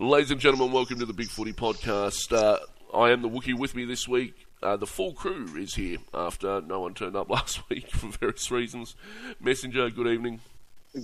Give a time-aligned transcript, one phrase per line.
[0.00, 2.32] Ladies and gentlemen, welcome to the Big Footy Podcast.
[2.32, 2.60] Uh,
[2.96, 4.46] I am the Wookie with me this week.
[4.62, 8.48] Uh, the full crew is here after no one turned up last week for various
[8.48, 8.94] reasons.
[9.40, 10.38] Messenger, good evening.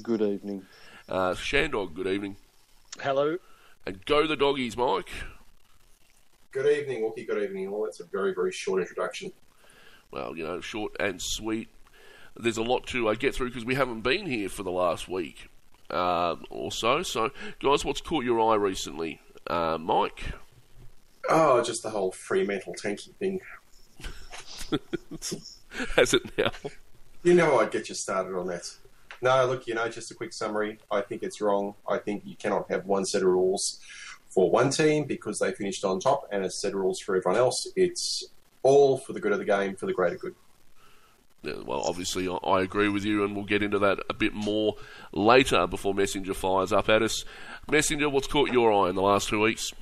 [0.00, 0.66] Good evening.
[1.08, 2.36] Uh, Shandog, good evening.
[3.00, 3.38] Hello.
[3.84, 5.10] And go the doggies, Mike.
[6.52, 7.26] Good evening, Wookie.
[7.26, 7.82] Good evening, all.
[7.82, 9.32] That's a very, very short introduction.
[10.12, 11.66] Well, you know, short and sweet.
[12.36, 15.08] There's a lot to uh, get through because we haven't been here for the last
[15.08, 15.48] week
[15.90, 17.02] uh, or so.
[17.02, 17.30] So,
[17.60, 19.20] guys, what's caught your eye recently?
[19.46, 20.32] Uh, Mike?
[21.28, 23.40] Oh, just the whole Fremantle tanking thing.
[25.96, 26.50] Has it now?
[27.22, 28.70] You know I'd get you started on that.
[29.22, 30.78] No, look, you know, just a quick summary.
[30.90, 31.74] I think it's wrong.
[31.88, 33.80] I think you cannot have one set of rules
[34.28, 37.38] for one team because they finished on top and a set of rules for everyone
[37.38, 37.66] else.
[37.76, 38.24] It's
[38.62, 40.34] all for the good of the game, for the greater good.
[41.44, 44.76] Well, obviously, I agree with you, and we'll get into that a bit more
[45.12, 47.24] later before Messenger fires up at us.
[47.70, 49.72] Messenger, what's caught your eye in the last two weeks?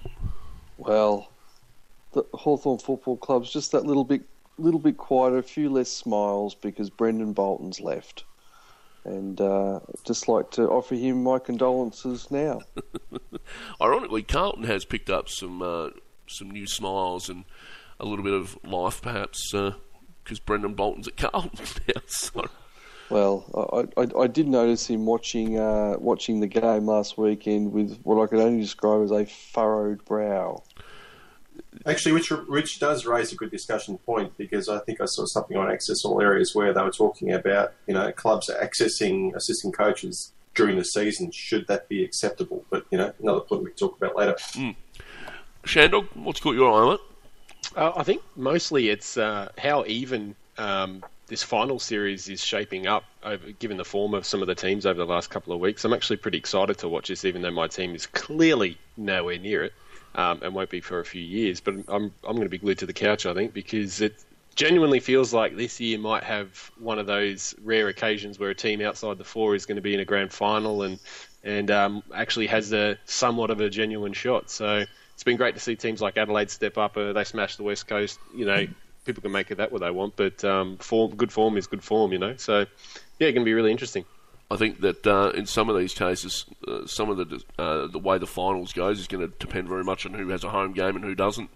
[0.79, 1.31] Well,
[2.13, 4.23] the Hawthorn Football Club's just that little bit,
[4.59, 8.25] little bit quieter, a few less smiles because Brendan Bolton's left,
[9.05, 12.61] and uh, just like to offer him my condolences now.
[13.81, 15.91] Ironically, Carlton has picked up some uh,
[16.27, 17.45] some new smiles and
[18.01, 19.55] a little bit of life, perhaps.
[19.55, 19.73] Uh,
[20.23, 22.03] because Brendan Bolton's at Carlton now.
[22.07, 22.45] So.
[23.11, 28.01] Well, I, I, I, did notice him watching uh, watching the game last weekend with
[28.05, 30.63] what I could only describe as a furrowed brow.
[31.85, 35.59] Actually, which which does raise a good discussion point because I think I saw something
[35.59, 40.33] on Access All Areas where they were talking about you know clubs accessing assistant coaches
[40.55, 41.31] during the season.
[41.33, 42.65] Should that be acceptable?
[42.71, 44.37] But you know another point we can talk about later.
[44.53, 44.77] Mm.
[45.65, 47.01] Shandog, what's caught your eye on it?
[47.77, 53.05] Uh, I think mostly it's uh, how even um, this final series is shaping up,
[53.23, 55.85] over, given the form of some of the teams over the last couple of weeks.
[55.85, 59.65] I'm actually pretty excited to watch this, even though my team is clearly nowhere near
[59.65, 59.73] it
[60.15, 61.61] um, and won't be for a few years.
[61.61, 64.23] But I'm I'm going to be glued to the couch, I think, because it
[64.55, 68.83] genuinely feels like this year might have one of those rare occasions where a team
[68.83, 70.99] outside the four is going to be in a grand final and
[71.45, 74.51] and um, actually has a somewhat of a genuine shot.
[74.51, 74.85] So
[75.23, 76.97] it's been great to see teams like Adelaide step up.
[76.97, 78.19] Uh, they smashed the West Coast.
[78.35, 78.67] You know,
[79.05, 81.85] people can make it that what they want, but um, form, good form is good
[81.85, 82.13] form.
[82.13, 84.05] You know, so yeah, it's going to be really interesting.
[84.51, 88.01] I think that uh, in some of these cases, uh, some of the uh, the
[88.01, 90.73] way the finals goes is going to depend very much on who has a home
[90.73, 91.51] game and who doesn't.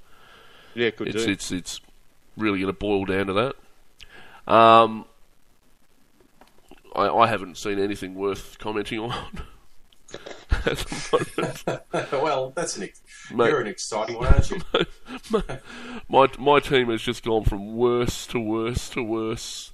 [0.76, 1.32] Yeah, could it's, do.
[1.32, 1.80] It's it's
[2.36, 3.32] really going to boil down to
[4.46, 4.52] that.
[4.54, 5.06] Um,
[6.94, 9.42] I, I haven't seen anything worth commenting on.
[12.12, 12.88] well, that's an
[13.32, 14.60] Mate, you're an exciting one, aren't you?
[16.08, 19.72] my my team has just gone from worse to worse to worse.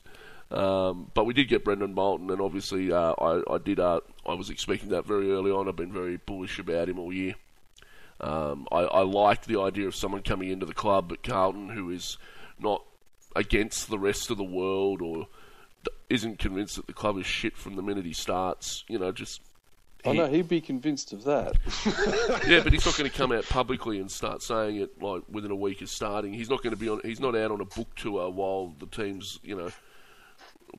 [0.50, 3.80] Um, but we did get Brendan Bolton, and obviously uh, I, I did.
[3.80, 5.68] Uh, I was expecting that very early on.
[5.68, 7.34] I've been very bullish about him all year.
[8.20, 11.90] Um, I, I like the idea of someone coming into the club at Carlton who
[11.90, 12.18] is
[12.58, 12.84] not
[13.34, 15.26] against the rest of the world or
[16.08, 18.84] isn't convinced that the club is shit from the minute he starts.
[18.88, 19.40] You know, just
[20.04, 21.54] he, oh no, he'd be convinced of that.
[22.48, 25.52] yeah, but he's not going to come out publicly and start saying it like within
[25.52, 26.34] a week of starting.
[26.34, 27.00] He's not going to be on.
[27.04, 29.70] He's not out on a book tour while the team's you know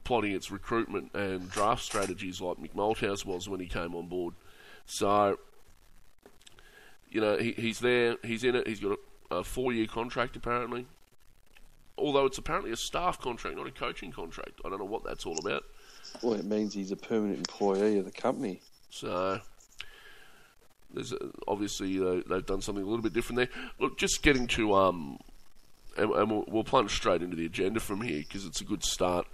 [0.04, 4.34] plotting its recruitment and draft strategies like Mick Malthouse was when he came on board.
[4.86, 5.40] So
[7.10, 8.18] you know he, he's there.
[8.24, 8.68] He's in it.
[8.68, 8.98] He's got
[9.32, 10.86] a, a four-year contract apparently.
[11.98, 14.60] Although it's apparently a staff contract, not a coaching contract.
[14.66, 15.64] I don't know what that's all about.
[16.22, 18.62] Well, it means he's a permanent employee of the company.
[18.94, 19.42] So
[20.94, 21.14] there's
[21.48, 23.50] obviously they've done something a little bit different there.
[23.80, 25.18] Look, just getting to um,
[25.98, 28.84] and, and we'll, we'll, plunge straight into the agenda from here because it's a good
[28.84, 29.26] start.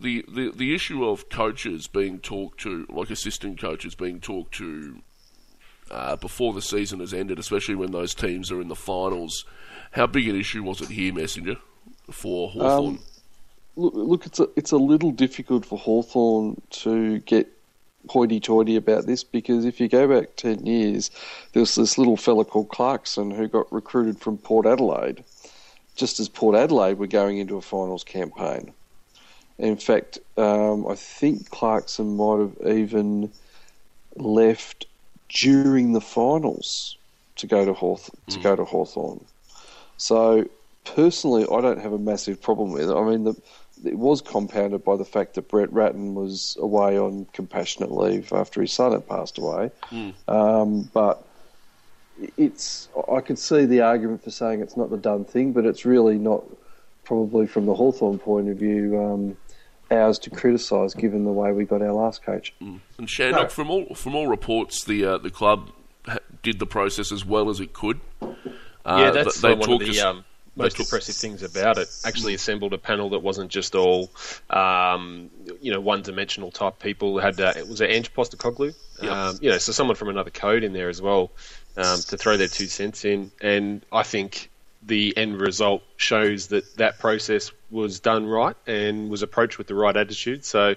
[0.00, 5.02] The, the the issue of coaches being talked to, like assistant coaches being talked to
[5.90, 9.44] uh, before the season has ended, especially when those teams are in the finals.
[9.90, 11.56] How big an issue was it here, Messenger,
[12.10, 12.94] for Hawthorn?
[12.94, 13.00] Um,
[13.76, 17.48] look, look, it's a it's a little difficult for Hawthorn to get
[18.08, 21.10] hoity-toity about this because if you go back 10 years,
[21.52, 25.22] there was this little fella called Clarkson who got recruited from Port Adelaide
[26.00, 28.72] just as Port Adelaide were going into a finals campaign.
[29.58, 33.30] In fact, um, I think Clarkson might have even
[34.16, 34.86] left
[35.28, 36.96] during the finals
[37.36, 38.32] to go to Hawth- mm.
[38.32, 39.22] to go to Hawthorn.
[39.98, 40.48] So
[40.84, 42.94] personally, I don't have a massive problem with it.
[42.94, 43.34] I mean, the
[43.84, 48.60] it was compounded by the fact that Brett Ratten was away on compassionate leave after
[48.60, 49.70] his son had passed away.
[49.90, 50.14] Mm.
[50.28, 51.24] Um, but
[52.36, 55.84] it's I could see the argument for saying it's not the done thing, but it's
[55.84, 56.44] really not
[57.04, 59.36] probably from the Hawthorn point of view um,
[59.90, 62.52] ours to criticise given the way we got our last coach.
[62.60, 62.80] Mm.
[62.98, 63.48] And Shandog, no.
[63.48, 65.70] from all from all reports, the uh, the club
[66.42, 68.00] did the process as well as it could.
[68.22, 68.28] yeah,
[68.84, 70.24] Uh, that's they one of talked the us- um,
[70.62, 71.88] most impressive things about it.
[72.04, 74.10] Actually, assembled a panel that wasn't just all,
[74.48, 75.30] um,
[75.60, 77.18] you know, one-dimensional type people.
[77.18, 79.12] Had uh, it was it Ange Postecoglou, Yep.
[79.12, 81.30] um, you know, so someone from another code in there as well
[81.76, 83.30] um, to throw their two cents in.
[83.40, 84.50] And I think
[84.82, 89.74] the end result shows that that process was done right and was approached with the
[89.74, 90.44] right attitude.
[90.44, 90.74] So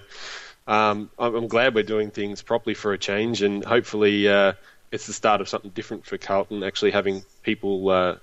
[0.66, 4.54] um, I'm, I'm glad we're doing things properly for a change, and hopefully uh,
[4.90, 6.62] it's the start of something different for Carlton.
[6.62, 8.16] Actually, having people uh,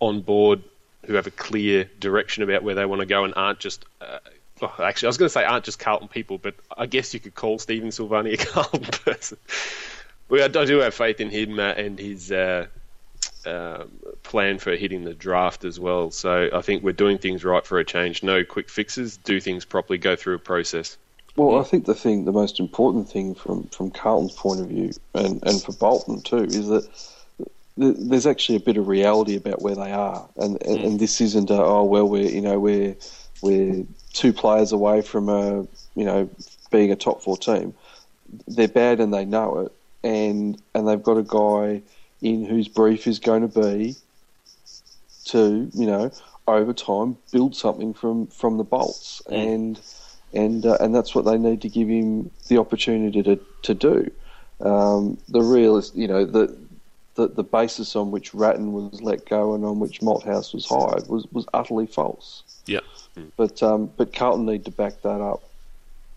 [0.00, 0.62] on board
[1.06, 3.84] who have a clear direction about where they want to go and aren't just.
[4.00, 4.18] Uh,
[4.62, 7.20] oh, actually, I was going to say aren't just Carlton people, but I guess you
[7.20, 9.38] could call Stephen Silvagni a Carlton person.
[10.28, 12.66] We, I do have faith in him uh, and his uh,
[13.46, 13.90] um,
[14.22, 16.10] plan for hitting the draft as well.
[16.10, 18.22] So I think we're doing things right for a change.
[18.22, 19.16] No quick fixes.
[19.16, 19.98] Do things properly.
[19.98, 20.98] Go through a process.
[21.36, 24.92] Well, I think the thing, the most important thing from, from Carlton's point of view,
[25.14, 27.17] and, and for Bolton too, is that th-
[27.78, 31.50] there's actually a bit of reality about where they are, and and, and this isn't
[31.50, 32.96] a, oh well we're you know we're
[33.40, 36.28] we're two players away from a you know
[36.70, 37.74] being a top four team.
[38.46, 39.72] They're bad and they know it,
[40.02, 41.82] and and they've got a guy
[42.20, 43.94] in whose brief is going to be
[45.26, 46.10] to you know
[46.48, 49.22] over time build something from from the bolts.
[49.30, 49.80] And
[50.34, 54.10] and uh, and that's what they need to give him the opportunity to to do.
[54.60, 56.56] Um, the real, is you know, the,
[57.18, 61.08] the the basis on which Ratten was let go and on which Malthouse was hired
[61.08, 62.44] was, was utterly false.
[62.66, 62.80] Yeah.
[63.36, 65.42] But um, but Carlton need to back that up.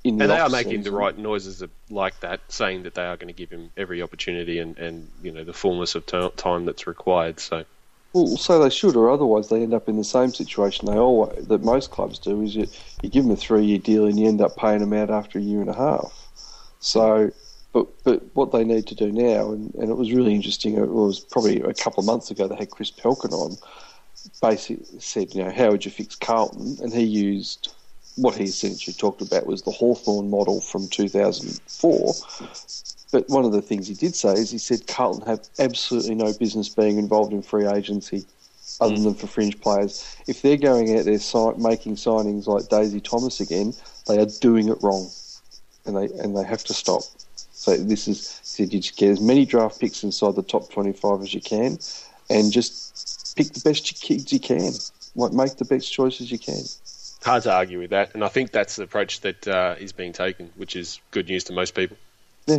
[0.04, 0.68] In the And they are off-season.
[0.70, 4.02] making the right noises like that, saying that they are going to give him every
[4.02, 7.40] opportunity and, and you know the fullness of t- time that's required.
[7.40, 7.66] So
[8.14, 11.48] Well, so they should, or otherwise they end up in the same situation they always
[11.48, 12.42] that most clubs do.
[12.42, 12.68] Is you
[13.02, 15.40] you give them a three year deal and you end up paying them out after
[15.40, 16.14] a year and a half.
[16.80, 17.32] So,
[17.74, 20.78] but but what they need to do now, and, and it was really interesting.
[20.78, 23.58] It was probably a couple of months ago they had Chris Pelchen on.
[24.40, 26.78] Basically said, you know, how would you fix Carlton?
[26.82, 27.74] And he used
[28.18, 32.14] what he essentially talked about was the Hawthorn model from 2004.
[33.12, 36.34] But one of the things he did say is he said Carlton have absolutely no
[36.34, 38.26] business being involved in free agency
[38.80, 39.04] other mm.
[39.04, 40.16] than for fringe players.
[40.28, 43.74] If they're going out there si- making signings like Daisy Thomas again,
[44.08, 45.10] they are doing it wrong,
[45.86, 47.04] and they and they have to stop.
[47.62, 51.22] So this is said you just get as many draft picks inside the top twenty-five
[51.22, 51.78] as you can,
[52.28, 54.72] and just pick the best kids you can.
[55.14, 56.64] Like make the best choices you can.
[57.24, 58.16] hard to argue with that.
[58.16, 61.44] And I think that's the approach that uh, is being taken, which is good news
[61.46, 61.98] to most people.
[62.48, 62.58] Yeah.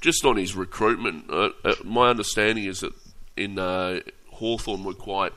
[0.00, 2.94] Just on his recruitment, uh, uh, my understanding is that
[3.36, 4.00] in uh,
[4.30, 5.34] Hawthorn were quite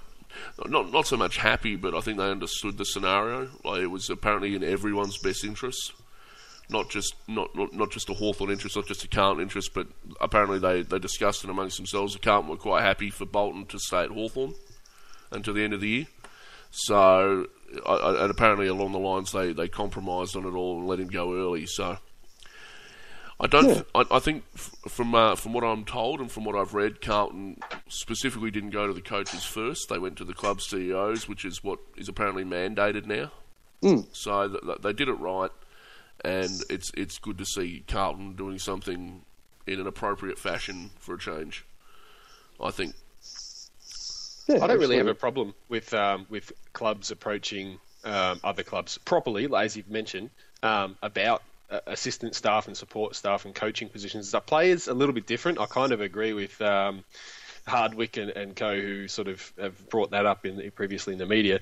[0.68, 3.50] not not so much happy, but I think they understood the scenario.
[3.66, 5.92] Like it was apparently in everyone's best interest,
[6.70, 9.88] not just not not, not just a Hawthorn interest, not just a Carlton interest, but
[10.20, 12.14] apparently they, they discussed it amongst themselves.
[12.14, 14.54] The Carlton were quite happy for Bolton to stay at Hawthorn
[15.32, 16.08] until the end of the year.
[16.70, 17.48] So,
[17.86, 21.00] I, I, and apparently along the lines they, they compromised on it all and let
[21.00, 21.66] him go early.
[21.66, 21.98] So,
[23.40, 23.70] I don't.
[23.70, 23.82] Yeah.
[23.96, 27.02] I, I think f- from uh, from what I'm told and from what I've read,
[27.02, 29.88] Carlton specifically didn't go to the coaches first.
[29.90, 33.32] They went to the club CEOs, which is what is apparently mandated now.
[34.12, 35.52] So th- th- they did it right,
[36.24, 39.22] and it's it's good to see Carlton doing something
[39.66, 41.66] in an appropriate fashion for a change.
[42.62, 42.96] I think.
[44.48, 48.98] Yeah, I don't really have a problem with um, with clubs approaching um, other clubs
[48.98, 50.30] properly, as you've mentioned,
[50.64, 54.32] um, about uh, assistant staff and support staff and coaching positions.
[54.32, 55.60] The players a little bit different.
[55.60, 57.04] I kind of agree with um,
[57.68, 61.20] Hardwick and, and co, who sort of have brought that up in the, previously in
[61.20, 61.60] the media.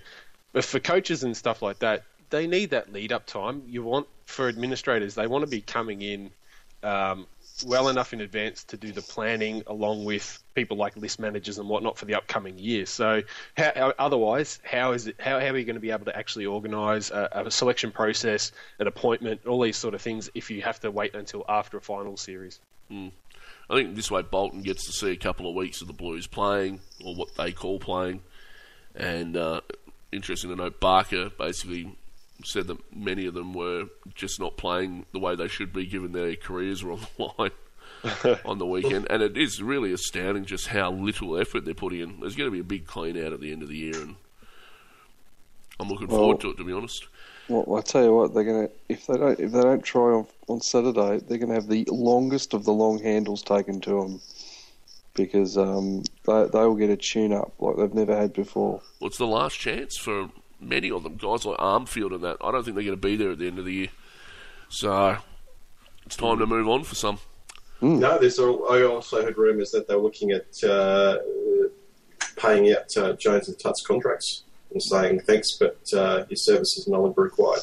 [0.53, 2.03] But for coaches and stuff like that,
[2.35, 3.63] they need that lead up time.
[3.67, 6.31] You want for administrators, they want to be coming in
[6.83, 7.27] um,
[7.65, 11.69] well enough in advance to do the planning along with people like list managers and
[11.69, 12.85] whatnot for the upcoming year.
[12.85, 13.21] So,
[13.55, 15.15] how, otherwise, how is it?
[15.19, 18.51] How, how are you going to be able to actually organise a, a selection process,
[18.79, 21.81] an appointment, all these sort of things if you have to wait until after a
[21.81, 22.59] final series?
[23.69, 26.27] I think this way Bolton gets to see a couple of weeks of the Blues
[26.27, 28.21] playing, or what they call playing.
[28.93, 29.61] And uh,
[30.11, 31.95] interesting to note, Barker basically
[32.43, 36.11] said that many of them were just not playing the way they should be, given
[36.11, 39.07] their careers were on the line on the weekend.
[39.09, 42.19] And it is really astounding just how little effort they're putting in.
[42.19, 44.15] There's going to be a big clean out at the end of the year, and
[45.79, 46.57] I'm looking Well- forward to it.
[46.57, 47.07] To be honest,
[47.47, 50.27] Well, I tell you what, they're gonna if they don't if they don't try on
[50.47, 54.21] on Saturday, they're gonna have the longest of the long handles taken to them
[55.15, 58.81] because um, they they will get a tune up like they've never had before.
[58.99, 60.29] well, it's the last chance for
[60.65, 62.37] many of them, guys like Armfield and that.
[62.41, 63.89] I don't think they're going to be there at the end of the year,
[64.69, 65.17] so
[66.05, 67.19] it's time to move on for some.
[67.81, 68.39] No, there's.
[68.39, 71.17] All, I also heard rumours that they're looking at uh,
[72.37, 77.01] paying out uh, Jones and Tut's contracts and saying thanks, but uh, your services no
[77.01, 77.61] longer required.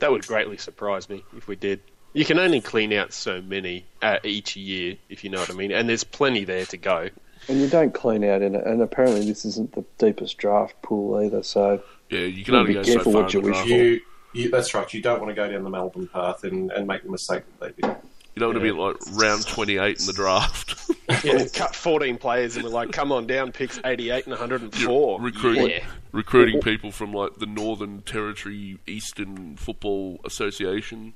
[0.00, 1.80] That would greatly surprise me if we did.
[2.12, 5.54] You can only clean out so many uh, each year, if you know what I
[5.54, 7.08] mean, and there's plenty there to go.
[7.48, 8.64] And you don't clean out in it.
[8.66, 11.42] And apparently, this isn't the deepest draft pool either.
[11.42, 14.00] So Yeah, you can only be go so far what in you wish You, You,
[14.34, 14.92] you, that's right.
[14.92, 17.74] You don't want to go down the Melbourne path and, and make the mistake that
[17.76, 17.96] they did.
[18.34, 20.78] You don't want to be like round 28 in the draft.
[21.24, 25.20] Yeah, cut 14 players, and we're like, come on down, picks 88 and 104.
[25.20, 25.84] recruiting Yeah.
[26.10, 31.12] recruiting people from like the Northern Territory Eastern Football Association.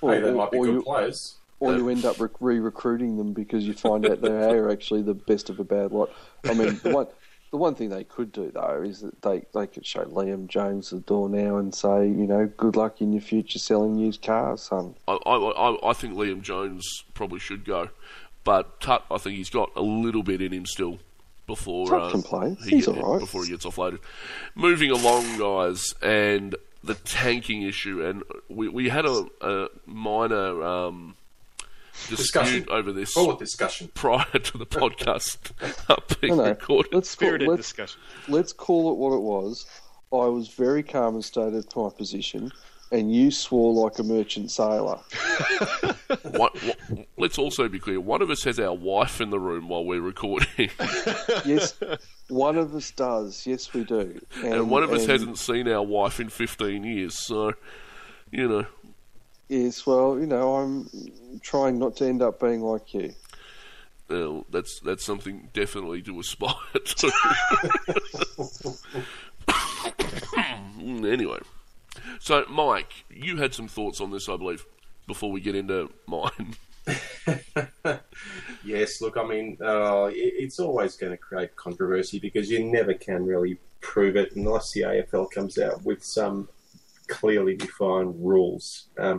[0.00, 1.36] or, hey, they might be good you, players.
[1.60, 5.14] or you end up re- re-recruiting them because you find out they are actually the
[5.14, 6.10] best of a bad lot.
[6.44, 7.06] I mean, the one
[7.52, 10.90] the one thing they could do though is that they they could show Liam Jones
[10.90, 14.62] the door now and say, you know, good luck in your future selling used cars,
[14.62, 14.94] son.
[15.06, 17.90] I, I, I, think Liam Jones probably should go,
[18.42, 20.98] but Tut, I think he's got a little bit in him still
[21.46, 22.08] before uh,
[22.64, 23.20] he He's get- all right.
[23.20, 23.98] before he gets offloaded.
[24.54, 31.16] Moving along, guys, and the tanking issue, and we we had a, a minor um,
[31.92, 32.66] dispute Discussion.
[32.70, 33.90] over this Full of discussion.
[33.94, 35.52] prior to the podcast
[36.20, 36.48] being No, no.
[36.50, 36.94] recorded.
[36.94, 38.00] Let's call, let's, discussion.
[38.28, 39.66] let's call it what it was.
[40.12, 42.52] I was very calm and stated my position,
[42.90, 44.98] and you swore like a merchant sailor.
[46.24, 46.76] What, what,
[47.16, 47.98] let's also be clear.
[48.00, 50.68] One of us has our wife in the room while we're recording,
[51.46, 51.74] Yes,
[52.28, 53.46] one of us does.
[53.46, 54.20] Yes, we do.
[54.44, 57.18] and one of us and- hasn't seen our wife in 15 years.
[57.18, 57.54] So,
[58.30, 58.66] you know,
[59.48, 60.88] Yes, well, you know, I'm
[61.42, 63.14] trying not to end up being like you.
[64.10, 67.12] uh, that's that's something definitely to aspire to.
[70.78, 71.38] anyway,
[72.20, 74.64] so Mike, you had some thoughts on this, I believe,
[75.06, 76.56] before we get into mine.
[78.64, 82.94] Yes, look, I mean, uh, it, it's always going to create controversy because you never
[82.94, 86.48] can really prove it unless the AFL comes out with some
[87.18, 88.64] clearly defined rules.
[89.04, 89.18] Um,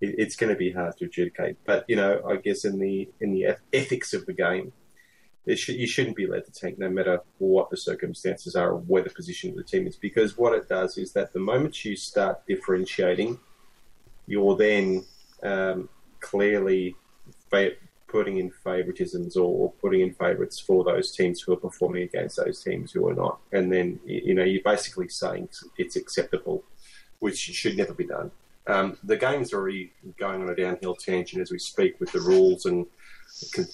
[0.00, 2.96] it, it's going to be hard to adjudicate, but you know, I guess in the
[3.20, 4.72] in the ethics of the game,
[5.62, 9.04] should, you shouldn't be led to tank no matter what the circumstances are or where
[9.04, 11.96] the position of the team is, because what it does is that the moment you
[11.96, 13.38] start differentiating,
[14.26, 15.04] you're then
[15.42, 15.88] um,
[16.20, 16.94] clearly
[17.50, 17.76] fa-
[18.06, 22.62] putting in favoritisms or putting in favourites for those teams who are performing against those
[22.62, 23.36] teams who are not.
[23.56, 25.48] And then, you know, you're basically saying
[25.82, 26.62] it's acceptable,
[27.22, 28.32] which should never be done.
[28.66, 32.66] Um, the game's already going on a downhill tangent as we speak with the rules
[32.66, 32.84] and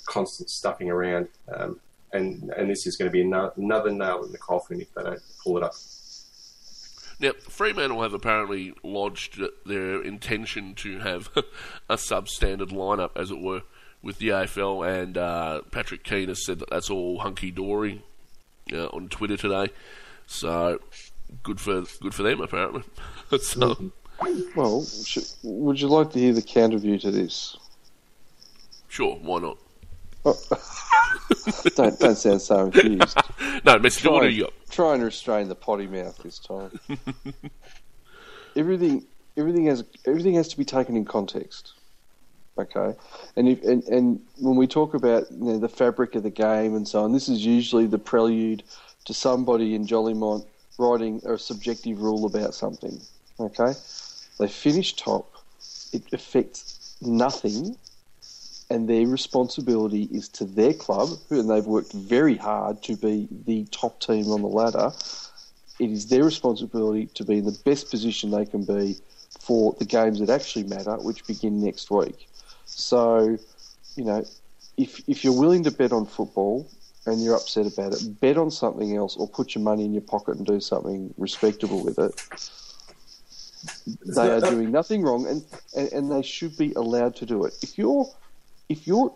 [0.05, 1.29] constant stuffing around.
[1.51, 1.81] Um,
[2.13, 5.23] and, and this is going to be another nail in the coffin if they don't
[5.43, 5.73] pull it up.
[7.21, 11.31] Now, Fremantle have apparently lodged their intention to have
[11.89, 13.63] a substandard lineup, as it were,
[14.03, 18.05] with the AFL, and uh, Patrick Keane has said that that's all hunky dory
[18.75, 19.73] uh, on Twitter today.
[20.27, 20.81] So
[21.43, 22.83] good for good for them, apparently.
[23.41, 23.91] so,
[24.57, 24.87] Well,
[25.43, 27.57] would you like to hear the counter view to this?
[28.89, 29.59] sure, why not?
[30.25, 30.37] Oh.
[31.77, 33.17] Don't don't sound so enthused.
[33.65, 34.53] No, what Try, do you got?
[34.71, 36.79] try and restrain the potty mouth this time.
[38.57, 39.05] everything,
[39.37, 41.73] everything has everything has to be taken in context.
[42.59, 42.95] Okay,
[43.37, 46.75] and if and, and when we talk about you know, the fabric of the game
[46.75, 48.63] and so on, this is usually the prelude
[49.05, 50.45] to somebody in Jolimont
[50.79, 53.01] writing a subjective rule about something.
[53.39, 53.73] Okay,
[54.39, 55.33] they finish top.
[55.93, 57.77] It affects nothing
[58.71, 63.65] and their responsibility is to their club, and they've worked very hard to be the
[63.71, 64.93] top team on the ladder.
[65.79, 68.97] It is their responsibility to be in the best position they can be
[69.41, 72.29] for the games that actually matter, which begin next week.
[72.67, 73.39] So,
[73.97, 74.25] you know,
[74.77, 76.69] if if you're willing to bet on football
[77.11, 80.03] and you're upset about it, bet on something else or put your money in your
[80.03, 82.15] pocket and do something respectable with it.
[84.07, 85.45] They are doing nothing wrong, and,
[85.77, 87.55] and, and they should be allowed to do it.
[87.63, 88.09] If you're
[88.69, 89.13] if you're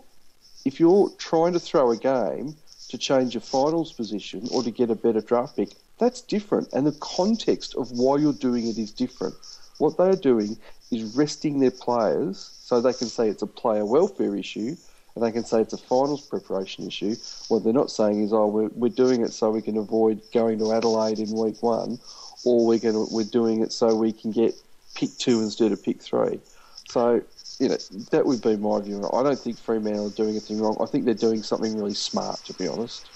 [0.64, 2.56] if you're trying to throw a game
[2.88, 6.72] to change your finals position or to get a better draft pick, that's different.
[6.72, 9.34] And the context of why you're doing it is different.
[9.78, 10.56] What they are doing
[10.90, 14.76] is resting their players so they can say it's a player welfare issue
[15.14, 17.16] and they can say it's a finals preparation issue.
[17.48, 20.58] What they're not saying is, oh, we're, we're doing it so we can avoid going
[20.58, 21.98] to Adelaide in week one,
[22.44, 24.54] or we're going to, we're doing it so we can get
[24.94, 26.40] pick two instead of pick three.
[26.88, 27.22] So
[27.58, 27.76] you know,
[28.10, 29.08] that would be my view.
[29.12, 30.76] I don't think Fremantle are doing anything wrong.
[30.80, 33.08] I think they're doing something really smart, to be honest.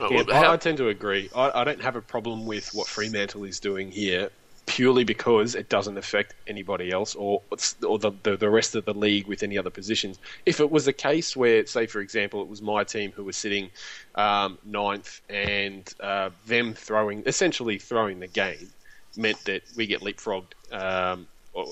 [0.00, 1.28] Yeah, I, I tend to agree.
[1.34, 4.30] I, I don't have a problem with what Fremantle is doing here,
[4.78, 7.42] purely because it doesn't affect anybody else or
[7.84, 10.20] or the, the, the rest of the league with any other positions.
[10.46, 13.36] If it was a case where, say, for example, it was my team who was
[13.36, 13.70] sitting
[14.14, 18.68] um, ninth and uh, them throwing essentially throwing the game
[19.16, 20.52] meant that we get leapfrogged.
[20.70, 21.26] Um,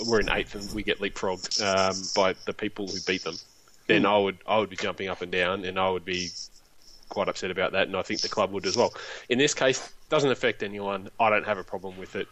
[0.08, 3.36] we're in eighth and we get leapfrogged um, by the people who beat them.
[3.86, 6.30] Then I would I would be jumping up and down and I would be
[7.08, 8.92] quite upset about that, and I think the club would as well.
[9.28, 11.08] In this case, doesn't affect anyone.
[11.20, 12.26] I don't have a problem with it.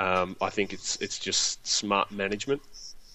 [0.00, 2.62] Um, I think it's it's just smart management.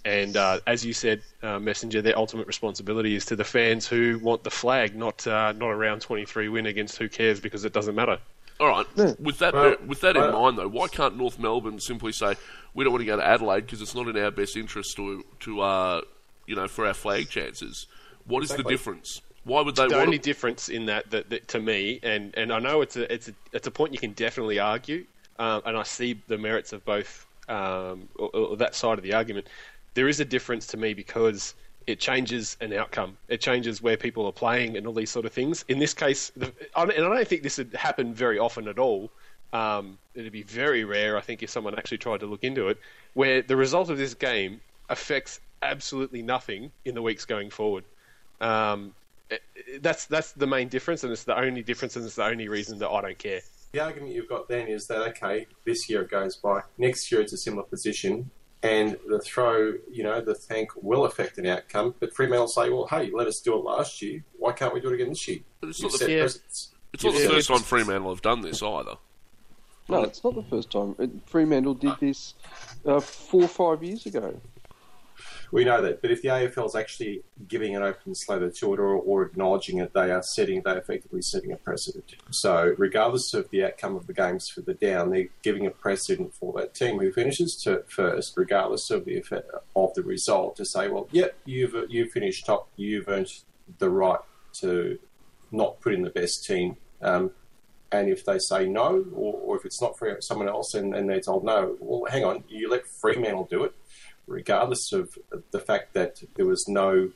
[0.06, 4.20] And uh, as you said, uh, Messenger, their ultimate responsibility is to the fans who
[4.22, 7.74] want the flag, not uh, not a round 23 win against who cares because it
[7.74, 8.20] doesn't matter.
[8.60, 8.86] All right.
[9.20, 12.36] With that Well, with that in well- mind, though, why can't North Melbourne simply say
[12.75, 15.25] we don't want to go to Adelaide because it's not in our best interest to
[15.42, 16.01] to uh,
[16.46, 17.88] you know for our flag chances?
[18.25, 19.22] What is the difference?
[19.44, 22.34] Why would they the want only to- difference in that, that, that to me, and,
[22.36, 25.06] and I know it's a it's a it's a point you can definitely argue,
[25.39, 29.13] um, and I see the merits of both um, or, or that side of the
[29.13, 29.48] argument.
[29.94, 31.54] There is a difference to me because
[31.88, 33.18] it changes an outcome.
[33.27, 35.63] It changes where people are playing and all these sort of things.
[35.68, 39.12] In this case, the, and I don't think this would happen very often at all.
[39.54, 42.77] Um, it'd be very rare, I think, if someone actually tried to look into it,
[43.13, 47.84] where the result of this game affects absolutely nothing in the weeks going forward.
[48.42, 48.94] Um,
[49.82, 52.80] that's that's the main difference, and it's the only difference, and it's the only reason
[52.80, 53.42] that I don't care.
[53.75, 57.20] The argument you've got then is that okay, this year it goes by, next year
[57.20, 58.32] it's a similar position,
[58.63, 61.94] and the throw, you know, the tank will affect an outcome.
[62.00, 64.24] But Fremantle say, well, hey, let us do it last year.
[64.39, 65.39] Why can't we do it again this year?
[65.60, 66.24] But it's You've not the- set Yeah.
[66.94, 68.96] It's not the first time Fremantle have done this either.
[69.89, 70.96] No, it's not the first time.
[70.98, 72.34] It- Fremantle did this
[72.86, 74.39] uh, four or five years ago.
[75.56, 78.78] We know that, but if the AFL is actually giving an open slather to it
[78.78, 82.14] or, or acknowledging it, they are setting, they're effectively setting a precedent.
[82.30, 86.34] So, regardless of the outcome of the games for the down, they're giving a precedent
[86.34, 90.66] for that team who finishes to first, regardless of the effect of the result, to
[90.66, 93.32] say, well, yep, you've you've finished top, you've earned
[93.78, 94.20] the right
[94.56, 95.00] to
[95.54, 96.76] not put in the best team.
[97.02, 97.32] Um,
[97.94, 101.10] and if they say no, or, or if it's not for someone else and, and
[101.10, 103.74] they're told no, well, hang on, you let Fremantle do it
[104.28, 105.18] regardless of
[105.52, 107.12] the fact that there was no,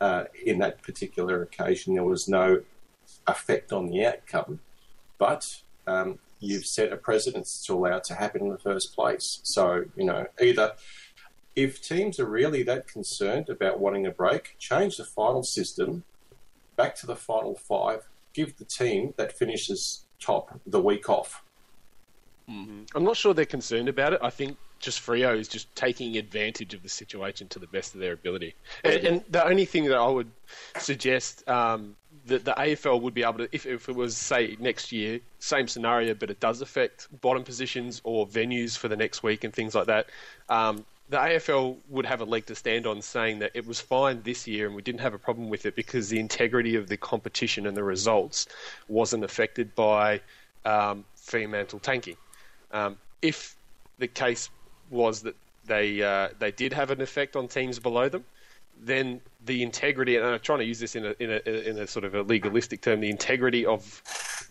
[0.00, 2.62] uh, in that particular occasion, there was no
[3.26, 4.60] effect on the outcome,
[5.18, 9.40] but um, you've set a precedence to allow it to happen in the first place.
[9.42, 10.74] So, you know, either
[11.54, 16.04] if teams are really that concerned about wanting a break, change the final system
[16.76, 18.02] back to the final five,
[18.34, 21.42] give the team that finishes top the week off.
[22.94, 24.20] I'm not sure they're concerned about it.
[24.22, 28.00] I think just Freo is just taking advantage of the situation to the best of
[28.00, 28.54] their ability.
[28.84, 30.30] And, and the only thing that I would
[30.78, 34.92] suggest um, that the AFL would be able to, if, if it was, say, next
[34.92, 39.44] year, same scenario, but it does affect bottom positions or venues for the next week
[39.44, 40.06] and things like that.
[40.48, 44.22] Um, the AFL would have a leg to stand on saying that it was fine
[44.22, 46.96] this year and we didn't have a problem with it because the integrity of the
[46.96, 48.48] competition and the results
[48.88, 50.20] wasn't affected by
[50.64, 52.16] um, Fremantle tanking.
[52.72, 53.54] Um, if
[53.98, 54.50] the case
[54.90, 55.34] was that
[55.66, 58.24] they uh, they did have an effect on teams below them,
[58.80, 61.86] then the integrity, and I'm trying to use this in a, in a in a
[61.86, 64.02] sort of a legalistic term, the integrity of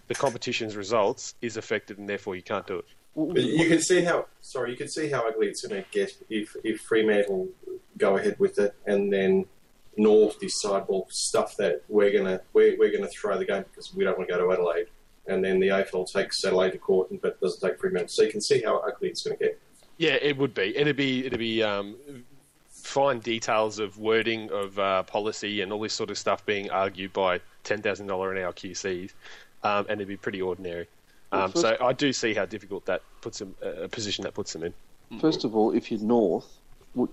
[0.08, 2.86] the competition's results is affected, and therefore you can't do it.
[3.16, 6.12] But you can see how sorry, you can see how ugly it's going to get
[6.30, 7.48] if if Fremantle
[7.98, 9.46] go ahead with it, and then
[9.98, 14.04] North decide well stuff that we're gonna we're, we're gonna throw the game because we
[14.04, 14.88] don't want to go to Adelaide,
[15.28, 18.10] and then the AFL takes Adelaide to court, and but doesn't take Fremantle.
[18.10, 19.60] So you can see how ugly it's going to get.
[19.98, 20.76] Yeah, it would be.
[20.76, 21.96] It'd be it'd be um,
[22.70, 27.14] fine details of wording of uh, policy and all this sort of stuff being argued
[27.14, 29.12] by ten thousand dollar an hour QCs,
[29.64, 30.88] um, and it'd be pretty ordinary.
[31.32, 34.34] Um, Well, so I do see how difficult that puts them uh, a position that
[34.34, 34.74] puts them in.
[35.20, 36.60] First of all, if you're North,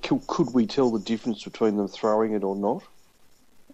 [0.03, 2.83] could could we tell the difference between them throwing it or not?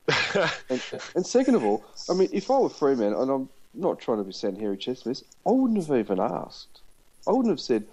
[0.70, 0.82] and,
[1.14, 4.24] and second of all, I mean, if I were Freeman, and I'm not trying to
[4.24, 6.80] be sound for this, I wouldn't have even asked.
[7.26, 7.84] I wouldn't have said,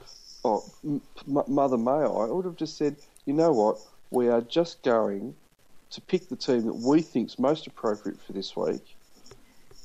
[0.46, 1.02] "Oh, m-
[1.48, 3.78] Mother, may I?" I would have just said, "You know what?
[4.12, 5.36] We are just going
[5.90, 8.96] to pick the team that we think's most appropriate for this week,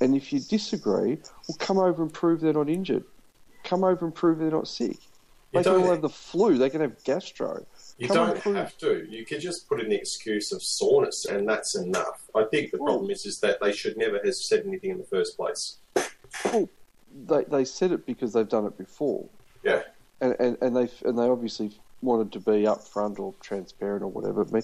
[0.01, 1.19] and if you disagree,
[1.49, 3.05] well, come over and prove they're not injured.
[3.65, 4.99] Come over and prove they're not sick.
[5.53, 6.59] They can don't- all have the flu.
[6.59, 7.67] They can have gastro.
[7.99, 9.05] You Come don't prove- have to.
[9.11, 12.23] You can just put in the excuse of soreness, and that's enough.
[12.35, 14.99] I think the Well- problem is is that they should never have said anything in
[14.99, 15.79] the first place.
[16.45, 16.69] Well,
[17.27, 19.27] they they said it because they've done it before,
[19.65, 19.83] Yeah.
[20.21, 24.43] And and, and they and they obviously wanted to be upfront or transparent or whatever.
[24.43, 24.63] I mean,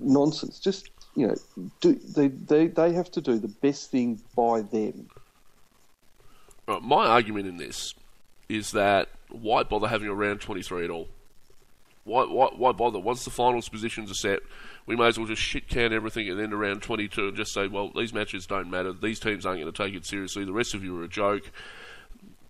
[0.00, 0.58] nonsense.
[0.58, 1.36] Just you know,
[1.80, 5.08] do they they they have to do the best thing by them.
[6.66, 7.94] Right, my argument in this
[8.48, 11.08] is that why bother having a round 23 at all?
[12.04, 12.98] Why, why, why bother?
[12.98, 14.40] Once the finals positions are set,
[14.86, 17.66] we may as well just shit can everything and then around 22 and just say,
[17.66, 18.92] well, these matches don't matter.
[18.92, 20.44] These teams aren't going to take it seriously.
[20.44, 21.50] The rest of you are a joke.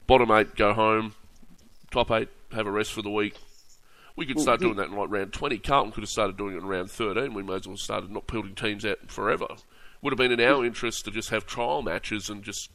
[0.06, 1.14] Bottom eight, go home.
[1.90, 3.34] Top eight, have a rest for the week.
[4.16, 5.58] We could start doing that in like round 20.
[5.58, 7.34] Carlton could have started doing it in round 13.
[7.34, 9.46] We may as well have started not building teams out forever.
[10.02, 12.68] Would have been in our interest to just have trial matches and just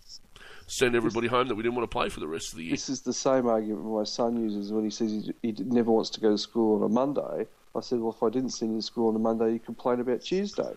[0.68, 2.72] send everybody home that we didn't want to play for the rest of the year.
[2.72, 6.10] This is the same argument my son uses when he says he, he never wants
[6.12, 7.46] to go to school on a Monday.
[7.76, 10.00] I said, well, if I didn't send you to school on a Monday, you complain
[10.00, 10.74] about Tuesday.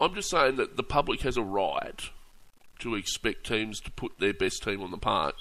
[0.00, 2.10] I'm just saying that the public has a right
[2.80, 5.36] to expect teams to put their best team on the park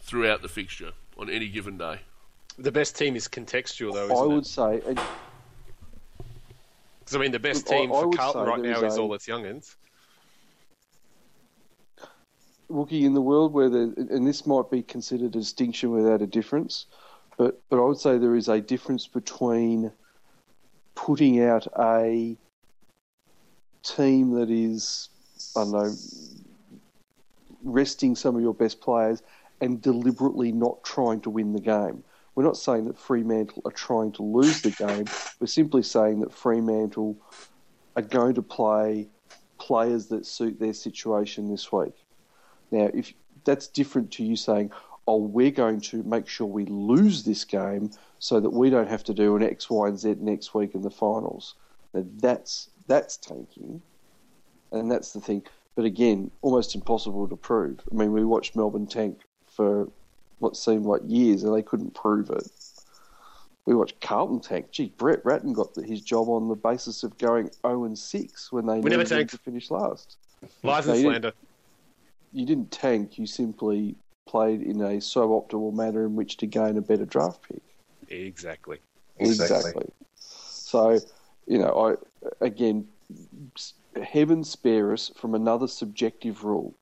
[0.00, 2.00] throughout the fixture on any given day.
[2.58, 4.46] The best team is contextual, though, I isn't would it?
[4.46, 5.04] say, uh,
[7.00, 8.98] Because I mean, the best Look, I- team I for Carlton right now is is
[8.98, 9.74] a- all its youngins.
[12.70, 16.26] Wookie, in the world where there, and this might be considered a distinction without a
[16.26, 16.86] difference,
[17.36, 19.92] but but I would say there is a difference between
[20.94, 22.36] putting out a
[23.82, 25.10] team that is,
[25.56, 25.94] I don't know,
[27.62, 29.22] resting some of your best players
[29.60, 32.02] and deliberately not trying to win the game.
[32.34, 35.04] We're not saying that Fremantle are trying to lose the game.
[35.40, 37.16] We're simply saying that Fremantle
[37.96, 39.08] are going to play
[39.58, 41.94] players that suit their situation this week.
[42.70, 43.12] Now, if
[43.44, 44.72] that's different to you saying,
[45.06, 49.04] "Oh, we're going to make sure we lose this game so that we don't have
[49.04, 51.54] to do an X, Y, and Z next week in the finals,"
[51.92, 53.80] now that's that's tanking,
[54.72, 55.42] and that's the thing.
[55.76, 57.80] But again, almost impossible to prove.
[57.90, 59.20] I mean, we watched Melbourne tank
[59.54, 59.88] for
[60.38, 62.48] what seemed like years, and they couldn't prove it.
[63.66, 64.70] We watched Carlton tank.
[64.72, 68.66] Gee, Brett Ratten got his job on the basis of going 0 and 6 when
[68.66, 69.30] they We never needed him tanked.
[69.32, 70.16] to finish last
[70.62, 71.32] Lies No, and you- slander.
[72.32, 73.16] you didn't tank.
[73.18, 77.62] You simply played in a suboptimal manner in which to gain a better draft pick.
[78.10, 78.78] Exactly.
[79.18, 79.86] Exactly.
[80.16, 80.98] So,
[81.46, 81.96] you know,
[82.40, 82.86] I again,
[84.02, 86.74] heaven spare us from another subjective rule.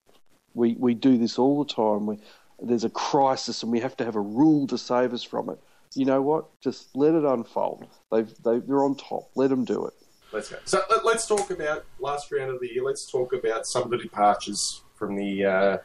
[0.54, 2.06] We we do this all the time.
[2.06, 2.18] We,
[2.62, 5.58] there's a crisis, and we have to have a rule to save us from it.
[5.94, 6.46] You know what?
[6.60, 7.86] Just let it unfold.
[8.10, 9.30] They've they, they're on top.
[9.34, 9.94] Let them do it.
[10.32, 10.56] Let's go.
[10.64, 12.82] So let, let's talk about last round of the year.
[12.82, 15.78] Let's talk about some of the departures from the uh,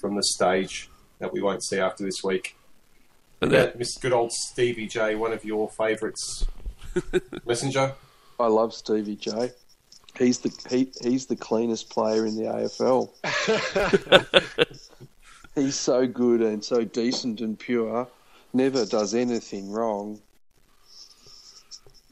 [0.00, 2.56] from the stage that we won't see after this week.
[3.40, 4.00] And Yeah, that, Mr.
[4.00, 6.46] Good old Stevie J, one of your favourites.
[7.46, 7.94] Messenger.
[8.40, 9.50] I love Stevie J.
[10.18, 13.10] He's the he, he's the cleanest player in the AFL.
[15.54, 18.08] he's so good and so decent and pure.
[18.52, 20.20] Never does anything wrong.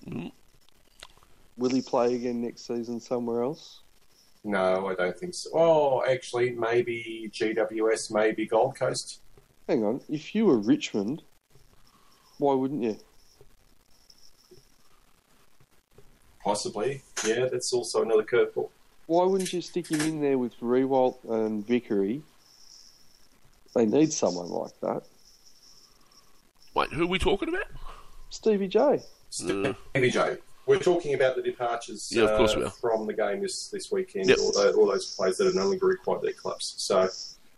[0.06, 0.32] Mm.
[1.56, 3.80] Will he play again next season somewhere else?
[4.42, 5.50] No, I don't think so.
[5.52, 9.20] Oh, actually, maybe GWS, maybe Gold Coast.
[9.68, 10.00] Hang on.
[10.08, 11.22] If you were Richmond,
[12.38, 12.96] why wouldn't you?
[16.42, 17.02] Possibly.
[17.26, 18.70] Yeah, that's also another curveball.
[19.06, 22.22] Why wouldn't you stick him in there with Riewoldt and Vickery?
[23.74, 25.02] They need someone like that.
[26.74, 27.66] wait, who are we talking about?
[28.30, 28.78] Stevie J.
[28.80, 28.98] Uh,
[29.30, 30.36] Stevie J.
[30.66, 32.70] We're talking about the departures Yeah, of course uh, we are.
[32.70, 34.38] from the game this, this weekend, Yep.
[34.38, 36.74] all, those, all those players that have no longer required their clubs.
[36.76, 37.08] So,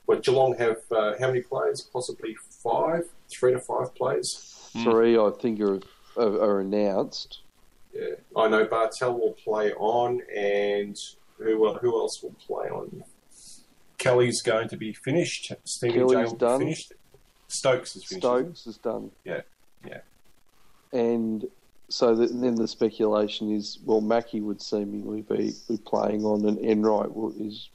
[0.06, 1.80] what Geelong have uh, how many players?
[1.82, 4.70] Possibly five, three to five players.
[4.72, 4.84] Hmm.
[4.84, 5.80] Three, I think, are,
[6.16, 7.40] are, are announced.
[7.94, 10.98] Yeah, I know Bartel will play on, and
[11.38, 13.04] who who else will play on?
[14.02, 15.52] Kelly's going to be finished.
[15.64, 16.58] Stevie J Kelly's will done.
[16.58, 16.92] be finished.
[17.48, 18.24] Stokes is finished.
[18.24, 19.10] Stokes is done.
[19.24, 19.42] Yeah,
[19.86, 20.00] yeah.
[20.92, 21.46] And
[21.88, 26.58] so the, then the speculation is, well, Mackie would seemingly be, be playing on, and
[26.58, 27.68] Enright will, is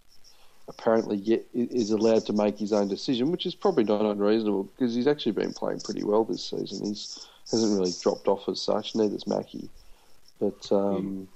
[0.67, 4.93] apparently yet is allowed to make his own decision, which is probably not unreasonable because
[4.93, 6.85] he's actually been playing pretty well this season.
[6.85, 8.95] He's hasn't really dropped off as such.
[8.95, 9.69] Neither's Mackie,
[10.41, 11.29] but um,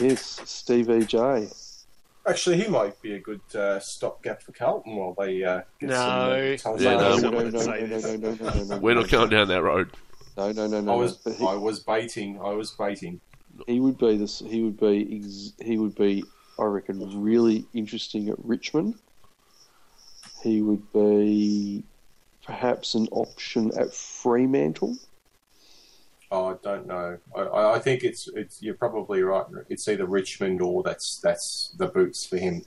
[0.00, 1.04] yes, Steve E.
[1.04, 1.48] J.
[2.28, 6.56] Actually, he might be a good uh, stopgap for Carlton while they uh, get No.
[6.56, 6.74] some.
[6.74, 9.08] Uh, Yeah, no, no, no, no, no, no, no, no, no, no, no, we're not
[9.08, 9.90] going down that road.
[10.36, 10.92] No, no, no, no.
[10.92, 11.00] I no.
[11.02, 12.40] was But he- I was baiting.
[12.40, 13.20] I was baiting.
[13.66, 14.40] He would be this.
[14.40, 15.22] He would be.
[15.24, 16.24] Ex, he would be.
[16.58, 18.96] I reckon really interesting at Richmond.
[20.42, 21.84] He would be
[22.44, 24.96] perhaps an option at Fremantle.
[26.30, 27.18] Oh, I don't know.
[27.36, 28.62] I- I, I think it's it's.
[28.62, 29.44] You're probably right.
[29.68, 32.62] It's either Richmond or that's that's the boots for him.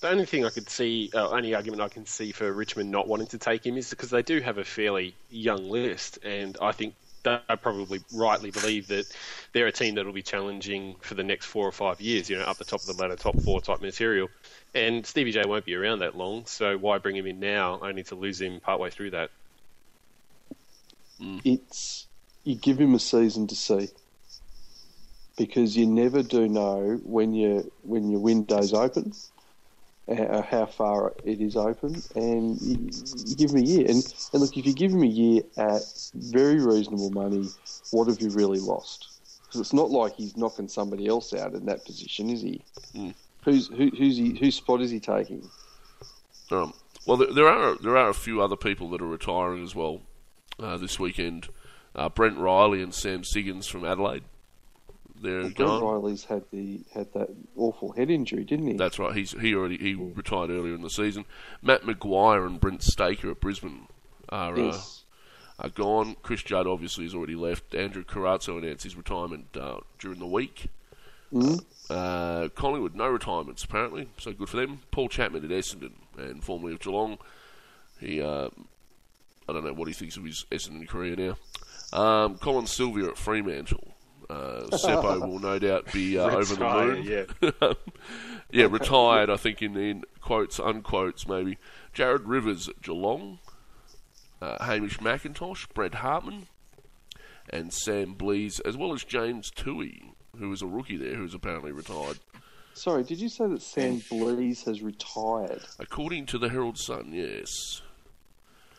[0.00, 3.08] The only thing I could see, uh, only argument I can see for Richmond not
[3.08, 6.72] wanting to take him is because they do have a fairly young list, and I
[6.72, 9.06] think they probably rightly believe that
[9.54, 12.28] they're a team that will be challenging for the next four or five years.
[12.28, 14.28] You know, up the top of the ladder, top four type material.
[14.74, 18.02] And Stevie J won't be around that long, so why bring him in now only
[18.04, 19.30] to lose him partway through that?
[21.44, 22.06] It's
[22.44, 23.88] you give him a season to see
[25.36, 29.12] because you never do know when you when your window's open,
[30.08, 32.90] uh, how far it is open, and you,
[33.26, 33.86] you give him a year.
[33.88, 35.82] And, and look, if you give him a year at
[36.14, 37.48] very reasonable money,
[37.90, 39.08] what have you really lost?
[39.44, 42.62] Because it's not like he's knocking somebody else out in that position, is he?
[42.94, 43.14] Mm.
[43.44, 44.36] Who's who, who's he?
[44.38, 45.48] Whose spot is he taking?
[46.50, 46.74] Um,
[47.06, 50.02] well, there, there are there are a few other people that are retiring as well
[50.58, 51.48] uh, this weekend.
[51.94, 54.24] Uh, Brent Reilly and Sam Siggins from Adelaide.
[55.20, 55.82] They're Brent.
[55.82, 58.72] Reilly's had the had that awful head injury, didn't he?
[58.74, 59.14] That's right.
[59.14, 61.24] He's he already he retired earlier in the season.
[61.62, 63.86] Matt Maguire and Brent Staker at Brisbane
[64.28, 64.80] are uh,
[65.58, 66.16] are gone.
[66.22, 67.74] Chris Judd obviously has already left.
[67.74, 70.68] Andrew Carrazzo announced his retirement uh, during the week.
[71.32, 71.64] Mm?
[71.90, 74.80] Uh, Collingwood, no retirements apparently, so good for them.
[74.90, 77.18] Paul Chapman at Essendon and formerly of Geelong.
[77.98, 78.48] He, uh,
[79.48, 81.36] I don't know what he thinks of his Essendon career now.
[81.92, 83.94] Um, Colin Sylvia at Fremantle.
[84.28, 87.02] Uh, Seppo will no doubt be uh, over the moon.
[87.04, 87.72] yeah.
[88.50, 91.58] yeah, retired, I think, in, in quotes, unquotes, maybe.
[91.92, 93.38] Jared Rivers at Geelong.
[94.40, 96.48] Uh, Hamish McIntosh, Brett Hartman,
[97.48, 101.72] and Sam Blease, as well as James Tui, who was a rookie there, who's apparently
[101.72, 102.18] retired.
[102.74, 105.62] Sorry, did you say that Sam Blease has retired?
[105.78, 107.80] According to the Herald Sun, yes.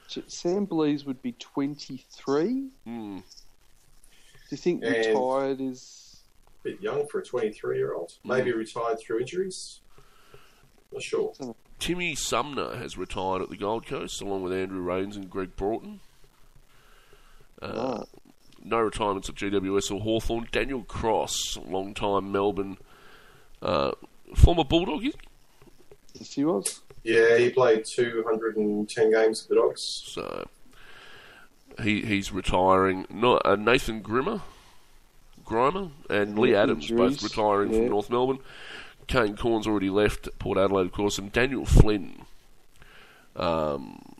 [0.07, 2.69] J- Sam Blease would be 23?
[2.85, 3.17] Hmm.
[3.17, 3.23] Do
[4.51, 6.21] you think And- retired is.
[6.61, 8.13] A bit young for a 23 year old.
[8.23, 9.81] Maybe retired through injuries.
[10.91, 11.33] Not sure.
[11.79, 15.99] Timmy Sumner has retired at the Gold Coast, along with Andrew Raines and Greg Broughton.
[17.61, 18.03] Uh,
[18.63, 20.47] no retirements at GWS or Hawthorn.
[20.51, 22.77] Daniel Cross, long-time Melbourne,
[23.61, 23.91] uh,
[24.35, 25.19] former Bulldog, is he?
[26.15, 26.81] yes, he was.
[27.05, 29.81] Yeah, he played 210 games for the Dogs.
[30.07, 30.47] So
[31.81, 33.05] he he's retiring.
[33.11, 34.41] No, uh, Nathan Grimmer,
[35.45, 37.79] Grimer, and Leigh Adams both retiring yeah.
[37.81, 38.39] from North Melbourne.
[39.05, 42.25] Kane Cornes already left Port Adelaide, of course, and Daniel Flynn.
[43.35, 44.15] Um,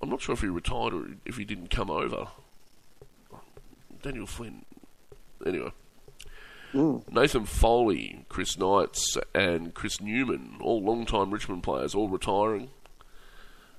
[0.00, 2.28] I'm not sure if he retired or if he didn't come over.
[4.00, 4.64] Daniel Flynn.
[5.44, 5.72] Anyway.
[6.72, 7.10] Mm.
[7.10, 12.70] Nathan Foley, Chris Knights, and Chris Newman, all long-time Richmond players, all retiring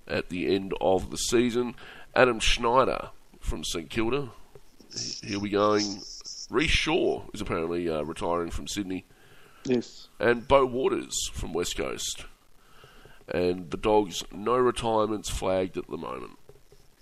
[0.08, 1.76] at the end of the season.
[2.16, 4.30] Adam Schneider from St Kilda,
[4.96, 6.02] he- he'll be going.
[6.50, 9.06] Rhyce Shaw is apparently uh, retiring from Sydney,
[9.66, 10.08] Yes.
[10.20, 12.26] and Beau Waters from West Coast.
[13.28, 16.40] And the Dogs, no retirements flagged at the moment.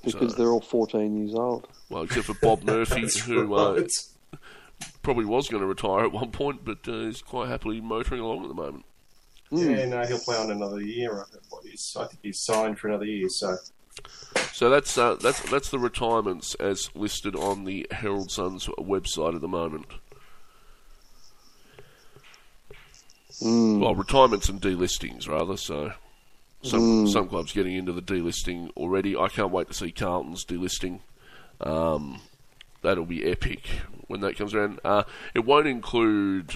[0.04, 1.68] Because So- they're all 14 years old.
[1.90, 3.90] Well, except for Bob Murphy, That's who uh, right.
[5.02, 8.44] Probably was going to retire at one point, but uh, is quite happily motoring along
[8.44, 8.86] at the moment.
[9.52, 9.78] Mm.
[9.78, 11.22] Yeah, no, he'll play on another year.
[11.22, 13.30] I think, he's, I think he's signed for another year.
[13.30, 13.58] So
[14.52, 19.42] So that's uh, that's that's the retirements as listed on the Herald Sun's website at
[19.42, 19.86] the moment.
[23.42, 23.82] Mm.
[23.82, 25.58] Well, retirements and delistings rather.
[25.58, 25.94] So
[26.64, 29.16] some some clubs getting into the delisting already.
[29.16, 31.02] I can't wait to see Carlton's delisting.
[31.62, 32.22] Um,
[32.82, 33.68] that'll be epic
[34.08, 34.80] when that comes around.
[34.84, 36.54] Uh, it won't include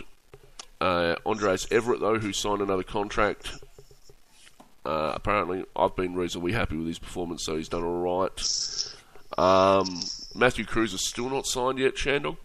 [0.82, 3.52] uh, Andrejs Everitt though, who signed another contract.
[4.86, 8.94] Uh, apparently, I've been reasonably happy with his performance, so he's done all right.
[9.38, 10.02] Um,
[10.34, 12.38] Matthew Cruz is still not signed yet, Shandog.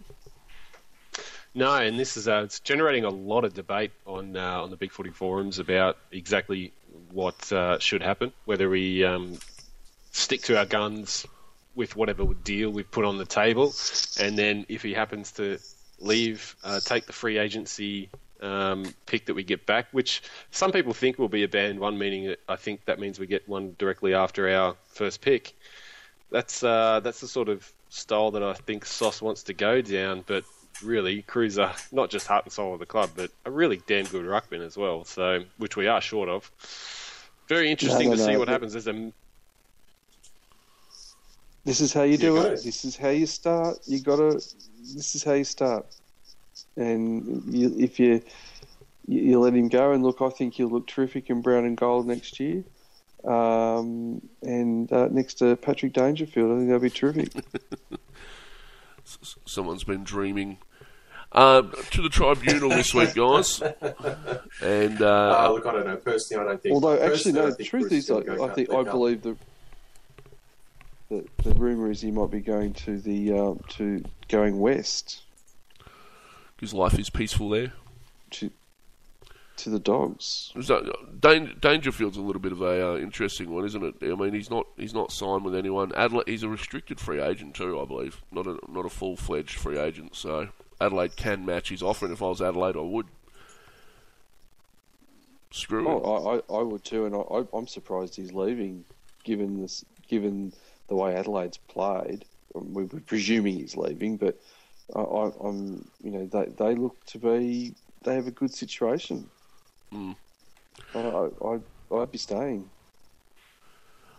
[1.53, 4.75] No, and this is uh, it's generating a lot of debate on uh, on the
[4.75, 6.73] big footy forums about exactly
[7.11, 8.33] what uh, should happen.
[8.43, 9.39] Whether we um,
[10.11, 11.25] stick to our guns
[11.75, 13.73] with whatever deal we've put on the table,
[14.19, 15.59] and then if he happens to
[15.99, 18.09] leave, uh, take the free agency
[18.41, 21.97] um, pick that we get back, which some people think will be a band one,
[21.97, 25.53] meaning that I think that means we get one directly after our first pick.
[26.31, 30.23] That's uh, that's the sort of style that I think Sauce wants to go down,
[30.25, 30.43] but
[30.83, 34.25] really, Cruiser, not just heart and soul of the club, but a really damn good
[34.25, 35.03] ruckman as well.
[35.05, 36.51] So, which we are short of.
[37.47, 38.73] Very interesting no, to see no, what happens.
[38.73, 39.11] There's a
[41.65, 42.63] This is how you do You it.
[42.63, 43.79] This is how you start.
[43.87, 44.33] You gotta.
[44.33, 45.87] This is how you start.
[46.77, 48.21] And you, if you,
[49.07, 51.75] you you let him go, and look, I think he'll look terrific in brown and
[51.75, 52.63] gold next year.
[53.23, 57.33] Um, and uh, next to Patrick Dangerfield, I think that'll be terrific.
[59.45, 60.59] Someone's been dreaming.
[61.31, 63.61] Uh, to the tribunal this week, guys.
[64.61, 65.97] And uh, uh, look, I don't know.
[65.97, 66.73] Personally, I don't think.
[66.75, 67.49] Although, actually, no.
[67.51, 69.35] The truth is, I, I think I believe that.
[71.09, 75.21] The, the rumor is he might be going to the uh, to going west
[76.59, 77.73] His life is peaceful there.
[78.31, 78.51] to
[79.57, 80.51] to the dogs.
[80.61, 83.95] So, Dan- Dangerfield's a little bit of a uh, interesting one, isn't it?
[84.03, 85.93] I mean, he's not he's not signed with anyone.
[85.95, 89.55] Adelaide, he's a restricted free agent too, I believe, not a not a full fledged
[89.57, 90.15] free agent.
[90.15, 90.49] So
[90.81, 93.07] Adelaide can match his offer, and if I was Adelaide, I would.
[95.51, 95.89] Screw it.
[95.89, 98.83] Oh, I, I, I would too, and I, I'm surprised he's leaving,
[99.23, 100.51] given this, given
[100.87, 102.25] the way Adelaide's played.
[102.53, 104.39] Um, We were presuming he's leaving, but
[104.95, 109.29] I, I, I'm, you know, they they look to be they have a good situation.
[109.93, 110.15] Mm.
[110.93, 112.69] I, I, I'd be staying.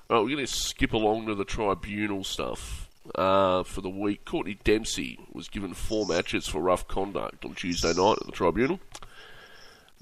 [0.08, 4.24] Oh, we're going to skip along to the tribunal stuff uh, for the week.
[4.24, 8.78] Courtenay Dempsey was given four matches for rough conduct on Tuesday night at the tribunal.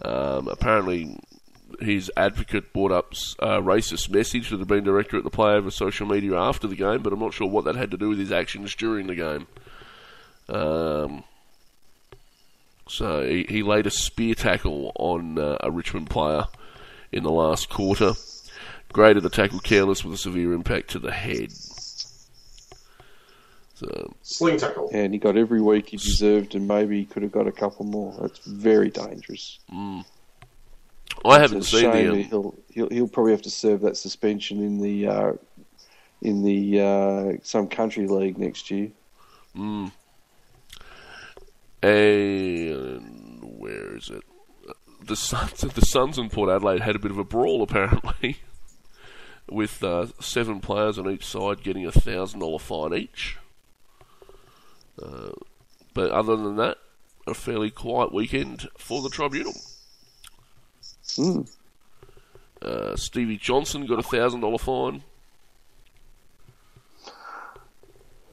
[0.03, 1.19] Um, apparently,
[1.81, 5.71] his advocate brought up a racist message that had been directed at the player over
[5.71, 8.19] social media after the game, but I'm not sure what that had to do with
[8.19, 9.47] his actions during the game.
[10.49, 11.25] Um,
[12.89, 16.45] so he, he laid a spear tackle on uh, a Richmond player
[17.13, 18.13] in the last quarter.
[18.93, 21.51] Graded the tackle careless with a severe impact to the head.
[23.75, 24.89] So, Sling tackle.
[24.93, 27.87] And he got every week he deserved, and maybe he could have got a couple
[27.87, 28.15] more.
[28.21, 29.59] That's very dangerous.
[31.25, 32.23] I haven't seen the.
[32.23, 35.33] He'll, he'll he'll probably have to serve that suspension in the uh,
[36.21, 38.91] in the uh, some country league next year.
[41.83, 44.23] and where is it?
[45.07, 48.39] The Suns, the Suns and Port Adelaide had a bit of a brawl apparently,
[49.51, 53.39] with uh, seven players on each side getting a thousand dollar fine each.
[55.01, 55.33] Uh,
[55.93, 56.79] but other than that,
[57.27, 59.55] a fairly quiet weekend for the tribunal.
[61.19, 61.49] Mm.
[62.63, 65.03] Uh, Stevie Johnson got a thousand dollar fine.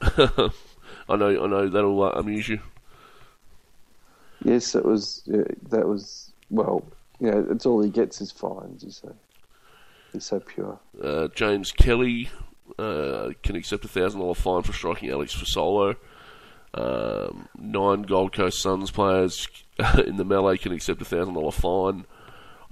[0.02, 2.60] I know, I know that'll uh, amuse you.
[4.44, 6.84] Yes, that was uh, that was well.
[7.20, 8.82] You know, it's all he gets is fines.
[8.82, 9.08] You say
[10.12, 10.78] he's so pure.
[11.00, 12.30] Uh, James Kelly
[12.78, 15.96] uh, can accept a thousand dollar fine for striking Alex Fasolo.
[16.74, 19.46] Um, nine Gold Coast Suns players
[20.06, 22.06] in the melee can accept a thousand dollar fine.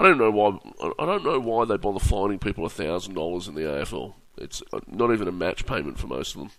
[0.00, 0.58] I don't know why.
[0.98, 4.14] I don't know why they bother fining people a thousand dollars in the AFL.
[4.38, 6.50] It's not even a match payment for most of them.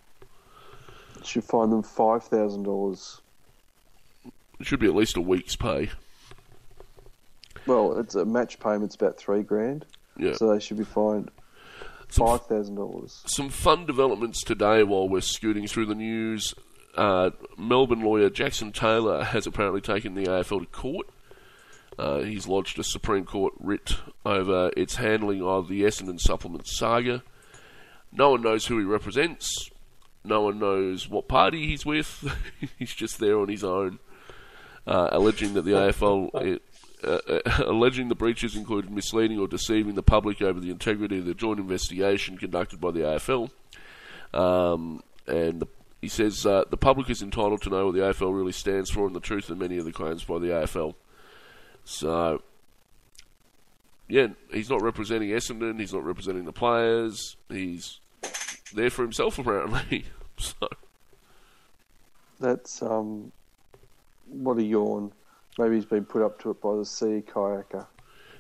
[1.24, 3.20] Should fine them five thousand dollars.
[4.60, 5.90] It should be at least a week's pay.
[7.66, 9.86] Well, it's a match payment's about three grand,
[10.18, 10.34] Yeah.
[10.34, 11.32] so they should be fined
[12.10, 13.24] five thousand dollars.
[13.26, 16.54] some fun developments today while we're scooting through the news.
[16.96, 21.08] Uh, Melbourne lawyer Jackson Taylor has apparently taken the AFL to court.
[21.98, 27.24] Uh, he's lodged a Supreme Court writ over its handling of the Essendon supplement saga.
[28.12, 29.70] No one knows who he represents.
[30.24, 32.34] No one knows what party he's with.
[32.80, 34.00] he's just there on his own,
[34.86, 36.30] uh, alleging that the AFL.
[36.42, 36.62] It,
[37.04, 41.26] uh, uh, alleging the breaches included misleading or deceiving the public over the integrity of
[41.26, 43.50] the joint investigation conducted by the AFL.
[44.34, 45.68] Um, and the,
[46.00, 49.08] he says uh, the public is entitled to know what the AFL really stands for
[49.08, 50.94] and the truth of many of the claims by the AFL.
[51.84, 52.42] So,
[54.08, 55.80] yeah, he's not representing Essendon.
[55.80, 57.38] He's not representing the players.
[57.50, 58.00] He's
[58.74, 60.06] there for himself, apparently.
[60.38, 60.68] so,
[62.40, 63.32] That's um,
[64.28, 65.12] what a yawn.
[65.58, 67.86] Maybe he's been put up to it by the sea kayaker.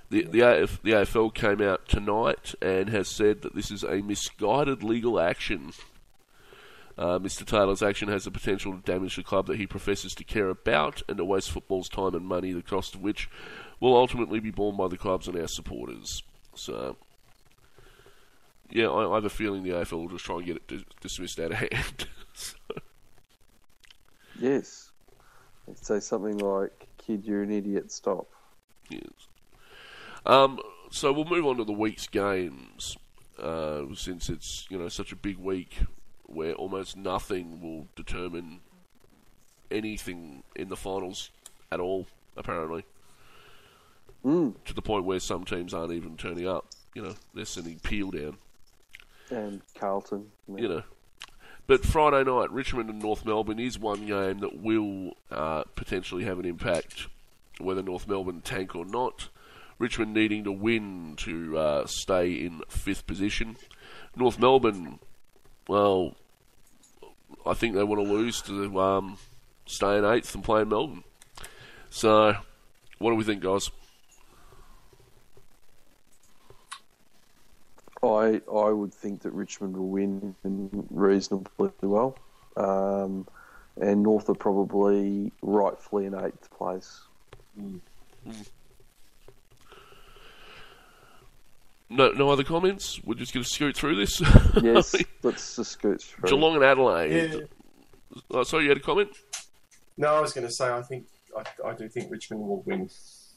[0.09, 4.01] The the, AF, the AFL came out tonight and has said that this is a
[4.01, 5.71] misguided legal action.
[6.97, 7.45] Uh, Mr.
[7.45, 11.01] Taylor's action has the potential to damage the club that he professes to care about
[11.07, 13.29] and to waste football's time and money, the cost of which
[13.79, 16.21] will ultimately be borne by the clubs and our supporters.
[16.53, 16.97] So,
[18.69, 20.83] yeah, I, I have a feeling the AFL will just try and get it dis-
[20.99, 22.07] dismissed out of hand.
[22.33, 22.55] So,
[24.39, 24.91] Yes.
[25.67, 27.91] It'd say something like, "Kid, you're an idiot.
[27.91, 28.27] Stop."
[28.89, 29.03] Yes.
[30.25, 32.97] Um, so we'll move on to the week's games,
[33.39, 35.77] uh, since it's you know such a big week
[36.33, 38.59] where almost nothing will determine
[39.69, 41.29] anything in the finals
[41.71, 42.07] at all.
[42.37, 42.85] Apparently,
[44.23, 44.53] Mm.
[44.65, 46.67] to the point where some teams aren't even turning up.
[46.93, 48.37] You know, they're sending Peel down.
[49.29, 50.31] And Carlton.
[50.47, 50.83] You know.
[51.67, 56.37] But Friday night, Richmond and North Melbourne is one game that will uh, potentially have
[56.37, 57.07] an impact,
[57.59, 59.29] whether North Melbourne tank or not.
[59.79, 63.57] Richmond needing to win to uh, stay in fifth position.
[64.15, 64.99] North Melbourne,
[65.67, 66.15] well,
[67.45, 69.17] I think they want to lose to um,
[69.65, 71.03] stay in eighth and play in Melbourne.
[71.89, 72.35] So,
[72.99, 73.69] what do we think, guys?
[78.03, 80.35] I I would think that Richmond will win
[80.89, 82.17] reasonably well,
[82.57, 83.27] um,
[83.79, 87.01] and North are probably rightfully in eighth place.
[91.91, 93.01] No, no other comments.
[93.03, 94.21] We're just going to scoot through this.
[94.61, 96.29] Yes, let's just scoot through.
[96.29, 97.33] Geelong and Adelaide.
[97.33, 97.39] Yeah.
[98.31, 99.09] Oh, sorry, you had a comment.
[99.97, 101.05] No, I was going to say I think
[101.37, 102.89] I, I do think Richmond will win.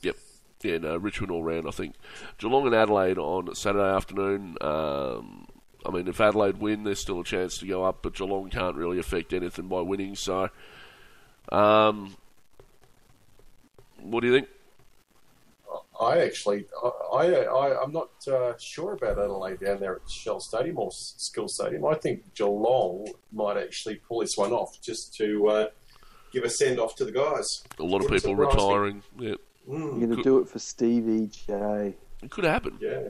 [0.02, 0.16] Yep.
[0.62, 1.94] Yeah, no, Richmond all round, I think.
[2.38, 4.57] Geelong and Adelaide on Saturday afternoon.
[4.61, 5.46] Um,
[5.84, 8.76] I mean, if Adelaide win, there's still a chance to go up, but Geelong can't
[8.76, 10.48] really affect anything by winning, so.
[11.50, 12.16] Um,
[14.00, 14.48] what do you think?
[16.01, 20.40] I actually, I, I, I I'm not uh, sure about Adelaide down there at Shell
[20.40, 21.84] Stadium or S- Skilled Stadium.
[21.86, 25.66] I think Geelong might actually pull this one off just to uh,
[26.32, 27.62] give a send off to the guys.
[27.78, 28.62] A lot of Wouldn't people surprise me.
[28.64, 29.03] retiring.
[29.18, 29.34] Yeah,
[29.68, 31.95] Mm, You're going to do it for Stevie J.
[32.22, 32.76] it could happen.
[32.82, 33.09] yeah,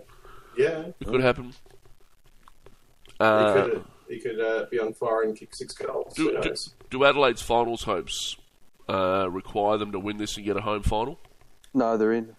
[0.57, 0.85] yeah.
[1.01, 1.47] It could happen.
[1.47, 6.15] he Uh, could, he could uh, be on fire and kick six goals.
[6.15, 6.55] do, do,
[6.91, 8.37] do Adelaide's finals hopes
[8.89, 11.19] uh, require them to win this and get a home final?
[11.73, 12.37] No, they're in.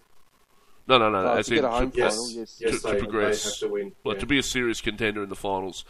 [0.88, 1.18] No, no, no.
[1.18, 2.58] Oh, as to get in a home to, Yes, final, yes.
[2.60, 3.42] yes, To- to they, progress.
[3.42, 3.92] they have to win.
[4.04, 4.20] like, yeah.
[4.20, 5.84] to be a serious contender in the finals,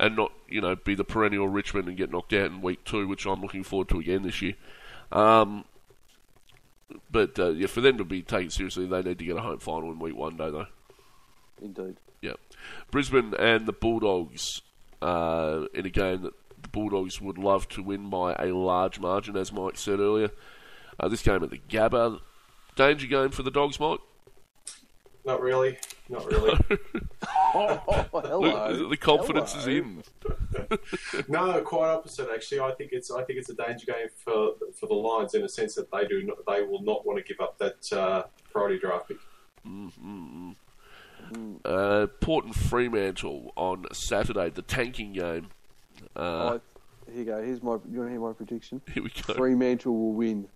[0.00, 3.06] and not you know be the perennial Richmond and get knocked out in week two,
[3.06, 4.54] which I'm looking forward to again this year.
[5.12, 5.64] Um,
[7.10, 9.58] but uh, yeah, for them to be taken seriously, they need to get a home
[9.58, 11.64] final in week one, don't they?
[11.64, 11.96] Indeed.
[12.20, 12.32] Yeah.
[12.90, 14.62] Brisbane and the Bulldogs
[15.02, 16.32] uh, in a game that
[16.62, 20.30] the Bulldogs would love to win by a large margin, as Mike said earlier.
[20.98, 22.20] Uh, this game at the Gabba,
[22.76, 24.00] danger game for the Dogs, Mike.
[25.24, 25.78] Not really.
[26.08, 26.58] Not really.
[27.56, 28.76] Oh, hello.
[28.76, 30.02] The, the confidence is in.
[31.28, 32.28] no, quite opposite.
[32.34, 35.44] Actually, I think it's I think it's a danger game for for the Lions in
[35.44, 38.24] a sense that they do not, they will not want to give up that uh,
[38.52, 39.18] priority draft pick.
[41.64, 45.46] Uh, Port and Fremantle on Saturday, the tanking game.
[46.16, 46.60] Uh, Oh,
[47.12, 47.40] here you go.
[47.40, 47.72] Here's my.
[47.88, 48.80] You want to hear my prediction?
[48.92, 49.34] here we go.
[49.34, 50.48] Fremantle will win.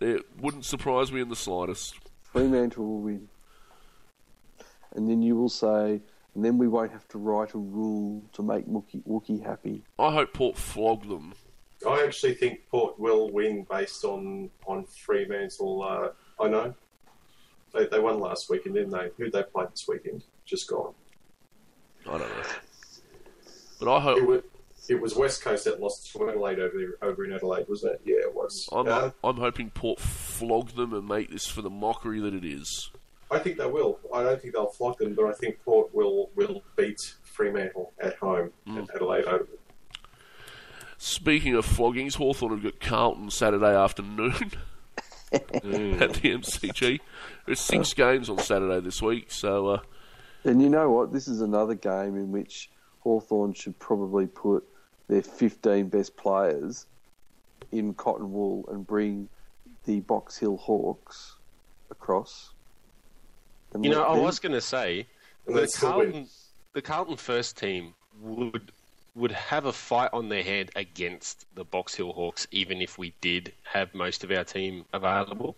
[0.00, 1.94] It wouldn't surprise me in the slightest.
[2.32, 3.28] Fremantle will win.
[4.94, 6.00] And then you will say,
[6.34, 9.82] and then we won't have to write a rule to make Wookie, Wookie happy.
[9.98, 11.34] I hope Port flog them.
[11.88, 15.82] I actually think Port will win based on on Fremantle.
[15.82, 16.74] Uh, I know
[17.74, 19.10] they, they won last weekend, didn't they?
[19.18, 20.24] Who they played this weekend?
[20.44, 20.94] Just gone.
[22.06, 22.42] I don't know.
[23.80, 24.42] But I It hope was,
[24.88, 28.00] it was West Coast that lost to Adelaide over there, over in Adelaide, wasn't it?
[28.04, 28.68] Yeah, it was.
[28.72, 32.44] I'm, Uh, I'm hoping Port flog them and make this for the mockery that it
[32.44, 32.90] is.
[33.30, 33.98] I think they will.
[34.12, 38.16] I don't think they'll flog them, but I think Port will will beat Fremantle at
[38.16, 39.46] home at Adelaide Oval.
[40.98, 44.52] Speaking of floggings, Hawthorn have got Carlton Saturday afternoon
[45.32, 47.00] at the MCG.
[47.46, 49.80] There's six games on Saturday this week, so uh,
[50.44, 51.12] And you know what?
[51.12, 52.70] This is another game in which
[53.00, 54.64] Hawthorn should probably put
[55.08, 56.86] their 15 best players
[57.70, 59.28] in cotton wool and bring
[59.84, 61.36] the Box Hill Hawks
[61.90, 62.52] across.
[63.80, 65.06] You know, I was going to say
[65.46, 66.12] the they'd still win.
[66.12, 66.28] Carlton,
[66.74, 68.70] the Carlton first team would
[69.14, 73.12] would have a fight on their hand against the Box Hill Hawks, even if we
[73.20, 75.56] did have most of our team available.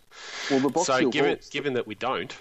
[0.50, 2.36] Well, the Box so, Hill given Hawks, given that we don't,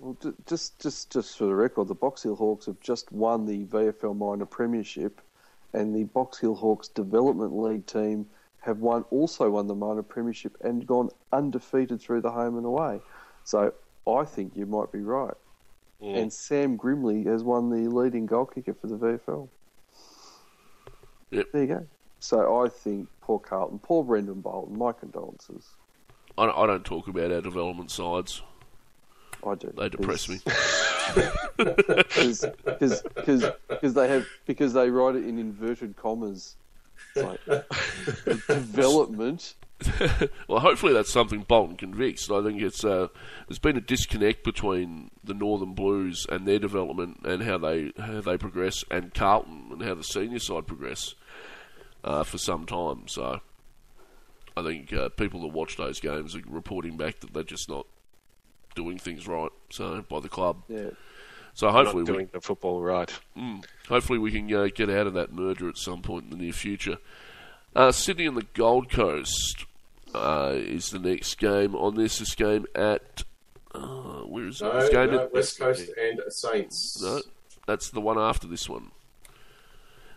[0.00, 0.16] Well,
[0.48, 4.16] just, just, just for the record, the Box Hill Hawks have just won the VFL
[4.16, 5.20] Minor Premiership,
[5.72, 8.26] and the Box Hill Hawks Development League team
[8.60, 13.00] have won, also won the Minor Premiership and gone undefeated through the home and away.
[13.44, 13.72] So
[14.06, 15.34] I think you might be right.
[16.02, 16.16] Mm.
[16.18, 19.48] And Sam Grimley has won the leading goal kicker for the VFL.
[21.30, 21.46] Yep.
[21.52, 21.86] There you go.
[22.18, 25.68] So I think poor Carlton, poor Brendan Bolton, my condolences.
[26.36, 28.42] I, don't- I don't talk about our development sides.
[29.46, 29.72] I do.
[29.76, 30.40] They depress me.
[31.56, 32.46] because
[33.08, 36.56] because they have because they write it in inverted commas.
[37.16, 37.40] Like
[38.46, 39.54] development.
[40.46, 42.30] Well, hopefully that's something Bolton can fix.
[42.30, 43.08] I think it's uh,
[43.48, 48.20] there's been a disconnect between the Northern Blues and their development and how they how
[48.20, 51.14] they progress, and Carlton and how the senior side progress
[52.04, 53.08] uh, for some time.
[53.08, 53.40] So
[54.56, 57.86] I think uh, people that watch those games are reporting back that they're just not
[58.74, 59.50] doing things right.
[59.70, 60.62] So by the club.
[60.68, 60.90] Yeah.
[61.54, 63.12] So we're hopefully not we doing the football right.
[63.88, 66.52] Hopefully, we can uh, get out of that merger at some point in the near
[66.52, 66.98] future.
[67.74, 69.66] Uh, Sydney and the Gold Coast
[70.14, 72.18] uh, is the next game on this.
[72.18, 73.24] This game at
[73.74, 74.64] uh, where is it?
[74.64, 77.00] No, This game no, at- West Coast and Saints.
[77.02, 77.20] no,
[77.66, 78.90] that's the one after this one.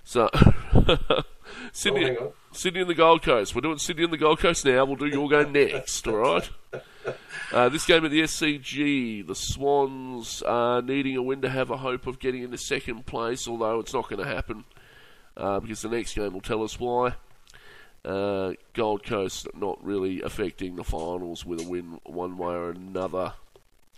[0.03, 0.29] So
[1.71, 2.31] Sydney, Oh, hang on.
[2.53, 3.55] Sydney and the Gold Coast.
[3.55, 4.85] We're doing Sydney and the Gold Coast now.
[4.85, 6.07] We'll do your game next.
[6.07, 6.49] All right.
[7.51, 11.77] Uh, this game at the SCG, the Swans are needing a win to have a
[11.77, 14.63] hope of getting into second place, although it's not going to happen
[15.37, 17.13] uh, because the next game will tell us why.
[18.05, 23.33] Uh, Gold Coast not really affecting the finals with a win one way or another.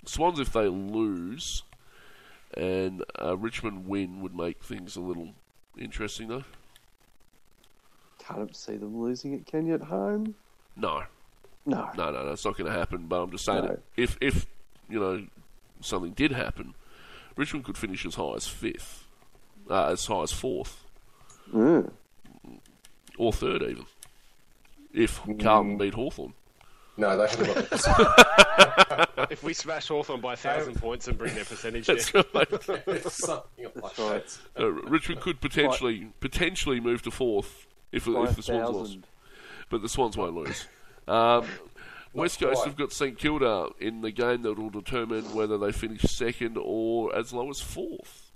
[0.06, 1.64] Swans, if they lose,
[2.56, 3.04] and
[3.38, 5.30] Richmond win would make things a little
[5.78, 6.44] interesting, though.
[8.28, 10.36] Can't see them losing at Kenya at home.
[10.76, 11.04] No,
[11.66, 11.90] No.
[11.96, 13.08] no, no, no, it's not going to happen.
[13.08, 13.68] But I'm just saying, No.
[13.70, 14.46] that if if
[14.90, 15.26] you know
[15.82, 16.74] something did happen,
[17.36, 19.06] Richmond could finish as high as fifth,
[19.70, 20.84] uh, as high as fourth,
[21.54, 21.92] Mm.
[23.18, 23.86] or third even,
[24.94, 26.34] if Carlton beat Hawthorn.
[26.98, 31.36] No, they haven't got the If we smash Hawthorn by a thousand points and bring
[31.36, 32.50] their percentage That's down, right.
[33.12, 34.24] something like right.
[34.56, 34.60] that.
[34.60, 37.65] Uh, Richmond could potentially potentially move to fourth
[37.96, 38.98] if, By if the a Swans lost,
[39.70, 40.68] but the Swans won't lose.
[41.08, 41.46] Um,
[42.14, 42.68] West Coast quite.
[42.68, 47.16] have got St Kilda in the game that will determine whether they finish second or
[47.16, 48.32] as low as fourth.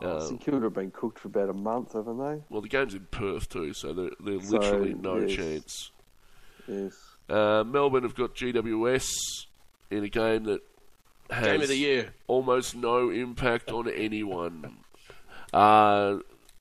[0.00, 2.42] Oh, Uh, St Kilda have been cooked for about a month, haven't they?
[2.48, 5.36] Well, the game's in Perth too, so they're So, literally no yes.
[5.36, 5.90] chance.
[6.68, 6.94] Yes.
[7.28, 9.08] Uh, Melbourne have got GWS
[9.90, 10.60] in a game that
[11.30, 12.14] has game of the year.
[12.28, 14.76] almost no impact on anyone.
[15.52, 16.18] Uh,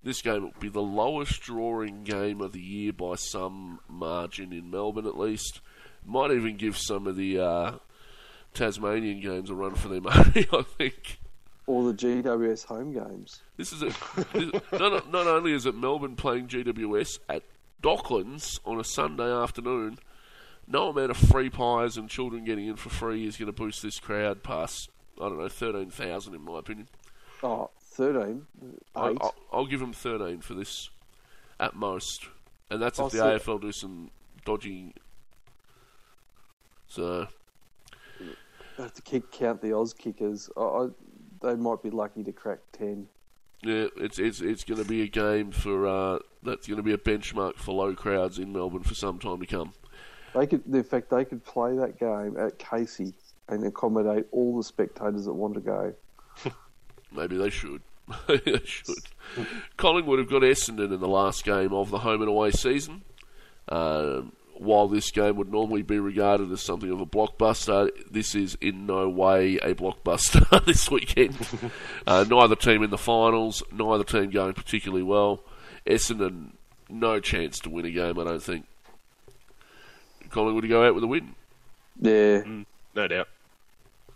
[0.07, 4.71] this game will be the lowest drawing game of the year by some margin in
[4.71, 5.59] Melbourne, at least.
[6.05, 7.71] Might even give some of the uh,
[8.53, 10.47] Tasmanian games a run for their money.
[10.53, 11.19] I think.
[11.65, 13.41] Or the GWS home games.
[13.57, 13.87] This is a,
[14.31, 17.43] this, not, not only is it Melbourne playing GWS at
[17.83, 19.99] Docklands on a Sunday afternoon,
[20.65, 23.83] no amount of free pies and children getting in for free is going to boost
[23.83, 24.89] this crowd past,
[25.21, 26.87] I don't know, 13,000 in my opinion.
[27.43, 28.45] Oh, 13.
[28.95, 29.17] I, Eight.
[29.19, 30.89] I'll, I'll give them 13 for this
[31.59, 32.27] at most.
[32.69, 34.11] And that's I'll if the AFL do some
[34.45, 34.93] dodgy.
[36.87, 37.27] So,
[38.77, 40.49] I have to keep count the Oz kickers.
[40.55, 40.87] I, I,
[41.41, 43.07] they might be lucky to crack 10.
[43.63, 46.93] yeah, it's it's it's going to be a game for uh, that's going to be
[46.93, 49.73] a benchmark for low crowds in Melbourne for some time to come.
[50.33, 53.13] They could, in fact, they could play that game at Casey
[53.49, 55.93] and accommodate all the spectators that want to go.
[57.17, 57.81] Maybe they should.
[58.27, 58.95] they should.
[59.75, 63.01] Collingwood have got Essendon in the last game of the home and away season.
[63.67, 68.57] Um while this game would normally be regarded as something of a blockbuster, this is
[68.61, 71.35] in no way a blockbuster this weekend.
[72.07, 75.43] uh, neither team in the finals, neither team going particularly well.
[75.85, 76.51] Essendon,
[76.89, 78.65] no chance to win a game, I don't think.
[80.29, 81.35] Collingwood to go out with a win.
[82.01, 82.41] Yeah,
[82.95, 83.29] No doubt.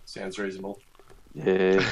[0.05, 0.79] Sounds reasonable.
[1.33, 1.83] yeah.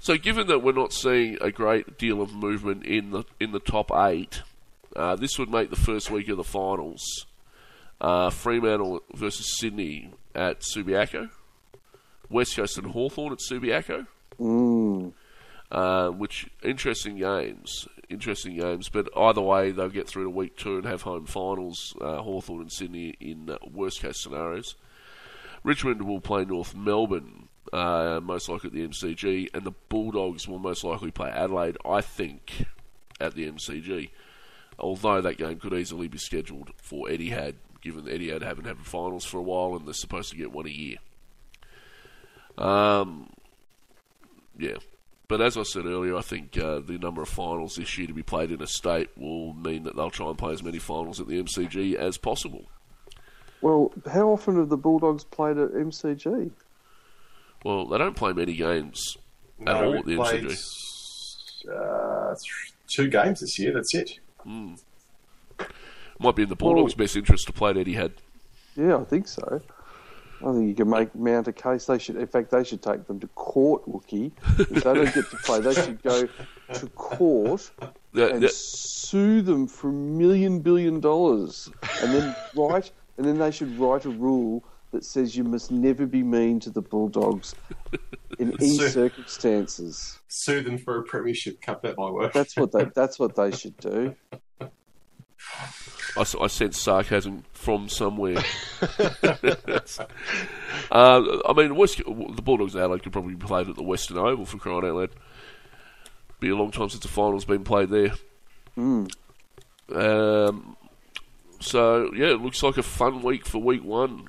[0.00, 3.60] So, given that we're not seeing a great deal of movement in the in the
[3.60, 4.42] top eight,
[4.94, 7.26] uh, this would make the first week of the finals
[8.00, 11.30] uh, Fremantle versus Sydney at Subiaco,
[12.30, 14.06] West Coast and Hawthorn at Subiaco,
[14.38, 15.12] mm.
[15.70, 18.88] uh, which interesting games, interesting games.
[18.88, 21.96] But either way, they'll get through to week two and have home finals.
[22.00, 24.76] Uh, Hawthorn and Sydney in uh, worst case scenarios.
[25.64, 30.58] Richmond will play North Melbourne, uh, most likely at the MCG, and the Bulldogs will
[30.58, 32.66] most likely play Adelaide, I think,
[33.20, 34.10] at the MCG.
[34.78, 39.24] Although that game could easily be scheduled for Etihad, given that Etihad haven't had finals
[39.24, 40.96] for a while and they're supposed to get one a year.
[42.56, 43.30] Um,
[44.56, 44.76] yeah.
[45.26, 48.14] But as I said earlier, I think uh, the number of finals this year to
[48.14, 51.20] be played in a state will mean that they'll try and play as many finals
[51.20, 52.64] at the MCG as possible.
[53.60, 56.50] Well, how often have the Bulldogs played at MCG?
[57.64, 59.16] Well, they don't play many games
[59.60, 61.68] at No, all at the played MCG.
[62.30, 62.34] uh,
[62.88, 63.72] two games this year.
[63.72, 64.18] That's it.
[66.20, 68.12] Might be in the Bulldogs' best interest to play at Etihad.
[68.76, 69.60] Yeah, I think so.
[70.40, 71.86] I think you can make mount a case.
[71.86, 74.30] They should, in fact, they should take them to court, Wookie.
[74.58, 76.28] If they don't get to play, they should go
[76.74, 77.70] to court
[78.12, 81.68] The- and the- sue them for a million billion dollars,
[82.02, 86.06] and then write, and then they should write a rule that says you must never
[86.06, 87.54] be mean to the Bulldogs
[88.38, 90.18] in any Sue- circumstances.
[90.28, 91.82] Sue them for a premiership cup.
[91.82, 92.32] That might work.
[92.32, 92.84] That's what they.
[92.94, 94.14] That's what they should do.
[96.16, 98.42] I sense sarcasm from somewhere.
[98.82, 98.82] uh,
[100.90, 104.44] I mean, West, the Bulldogs in Adelaide could probably be played at the Western Oval
[104.44, 105.10] for crying out loud.
[106.40, 108.12] Be a long time since the final's been played there.
[108.76, 109.10] Mm.
[109.94, 110.76] Um,
[111.60, 114.28] so yeah, it looks like a fun week for week one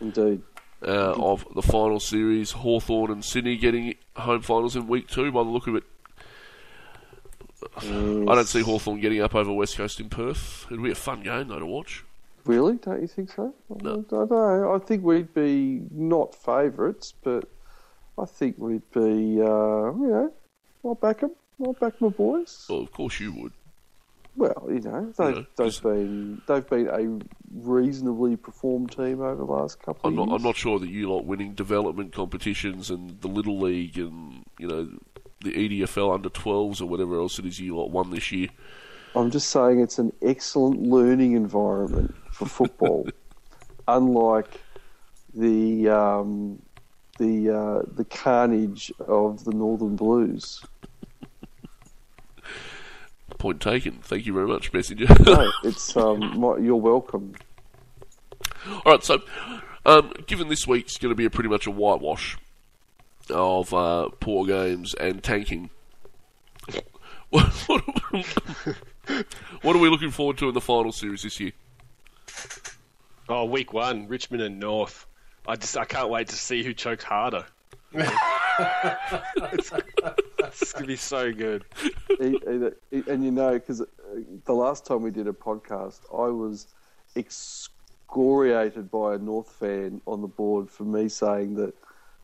[0.00, 0.42] Indeed.
[0.86, 2.52] uh, of the final series.
[2.52, 5.32] Hawthorn and Sydney getting home finals in week two.
[5.32, 5.84] By the look of it,
[7.80, 10.66] I don't see Hawthorn getting up over West Coast in Perth.
[10.70, 12.04] It'd be a fun game though to watch.
[12.44, 12.76] Really?
[12.76, 13.52] Don't you think so?
[13.82, 14.04] No.
[14.08, 14.74] I don't know.
[14.74, 17.48] I think we'd be not favourites, but
[18.18, 20.32] I think we'd be, uh, you know,
[20.84, 21.32] I'll back them.
[21.64, 22.66] I'll back my boys.
[22.68, 23.52] Well, of course you would.
[24.36, 27.24] Well, you know, they've, know, they've been they've been a
[27.58, 30.28] reasonably performed team over the last couple I'm of not.
[30.28, 30.36] years.
[30.36, 34.68] I'm not sure that you lot winning development competitions and the little league and you
[34.68, 34.88] know
[35.40, 38.48] the EDFL under 12s or whatever else it is you lot won this year.
[39.14, 43.08] I'm just saying it's an excellent learning environment for football,
[43.88, 44.60] unlike
[45.34, 46.60] the um,
[47.18, 50.62] the uh, the carnage of the Northern Blues.
[53.46, 54.00] Point taken.
[54.02, 55.06] Thank you very much, Messenger.
[55.24, 57.32] No, it's um, my, you're welcome.
[58.68, 59.22] All right, so
[59.84, 62.36] um, given this week's going to be a pretty much a whitewash
[63.30, 65.70] of uh, poor games and tanking,
[67.30, 67.84] what, what,
[69.62, 71.52] what are we looking forward to in the final series this year?
[73.28, 75.06] Oh, week one, Richmond and North.
[75.46, 77.46] I just I can't wait to see who chokes harder.
[80.46, 81.64] it's, gonna be so good.
[82.18, 83.82] And you know, because
[84.44, 86.68] the last time we did a podcast, I was
[87.14, 91.74] excoriated by a North fan on the board for me saying that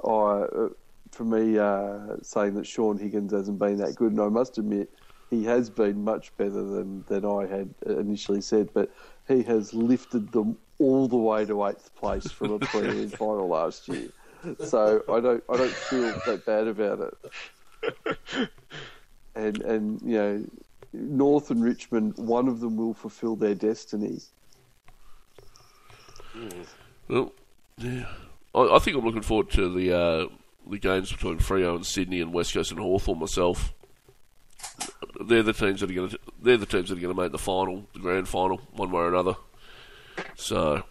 [0.05, 0.69] I, uh,
[1.11, 4.91] for me uh, saying that Shaun Higgins hasn't been that good, and I must admit
[5.31, 8.91] he has been much better than than I had initially said, but
[9.29, 13.89] he has lifted them all the way to eighth place from a prelim final last
[13.89, 14.09] year.
[14.65, 17.33] So I don't I don't feel that bad about it
[19.35, 20.45] and and you know
[20.93, 24.21] North and Richmond, one of them will fulfil their destiny.
[27.09, 27.33] Well,
[27.79, 28.07] yeah,
[28.55, 30.27] I, I think I'm looking forward to the uh,
[30.69, 33.73] the games between Freo and Sydney and West Coast and Hawthorn myself.
[35.21, 37.33] They're the teams that are going to they're the teams that are going to make
[37.33, 39.35] the final, the grand final, one way or another.
[40.37, 40.85] So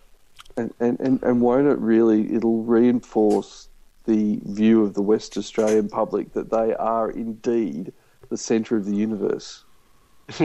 [0.57, 2.33] And, and, and, and won't it really?
[2.33, 3.69] It'll reinforce
[4.05, 7.93] the view of the West Australian public that they are indeed
[8.29, 9.63] the centre of the universe.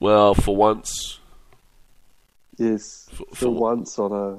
[0.00, 1.20] well, for once,
[2.56, 4.32] Yes, For- for, for- once on a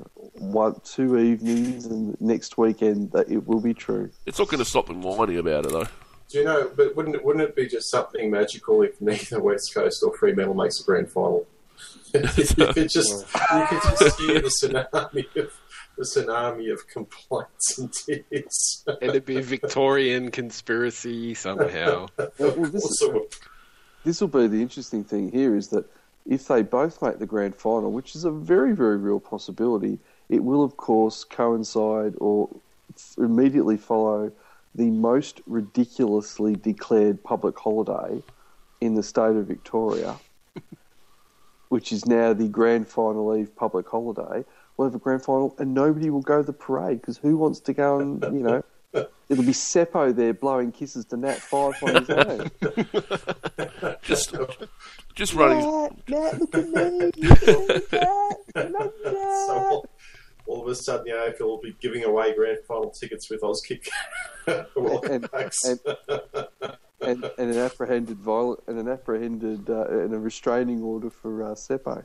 [0.43, 4.09] one two evenings and next weekend that it will be true.
[4.25, 5.87] it's not going to stop them whining about it though.
[6.29, 6.69] Do you know?
[6.75, 10.53] But wouldn't it, wouldn't it be just something magical if neither West Coast or Fremantle
[10.53, 11.47] makes a grand final?
[12.13, 15.53] you could just you could just hear the tsunami of
[15.99, 18.83] the tsunami of complaints and tears.
[18.87, 22.07] And it'd be a Victorian conspiracy somehow.
[22.17, 23.27] Well, well, this, is, Also,
[24.03, 25.85] this will be the interesting thing here is that
[26.25, 30.43] if they both make the grand final, which is a very, very real possibility, it
[30.43, 32.49] will, of course, coincide or
[33.17, 34.31] immediately follow
[34.75, 38.23] the most ridiculously declared public holiday
[38.79, 40.15] in the state of Victoria,
[41.69, 44.45] which is now the grand final eve public holiday.
[44.79, 47.59] We'll have a grand final and nobody will go to the parade because who wants
[47.59, 48.63] to go and, you know,
[49.27, 53.97] it'll be Seppo there blowing kisses to Nat Fyfe on his own.
[54.01, 54.33] Just,
[55.15, 55.65] just running.
[55.65, 57.11] Look at me.
[58.55, 59.85] so all,
[60.47, 63.85] all of a sudden, the AFL will be giving away grand final tickets with Auskick
[64.47, 65.79] And- and-
[67.01, 71.47] and, and an apprehended violent and an apprehended uh, and a restraining order for uh,
[71.55, 72.03] Seppo.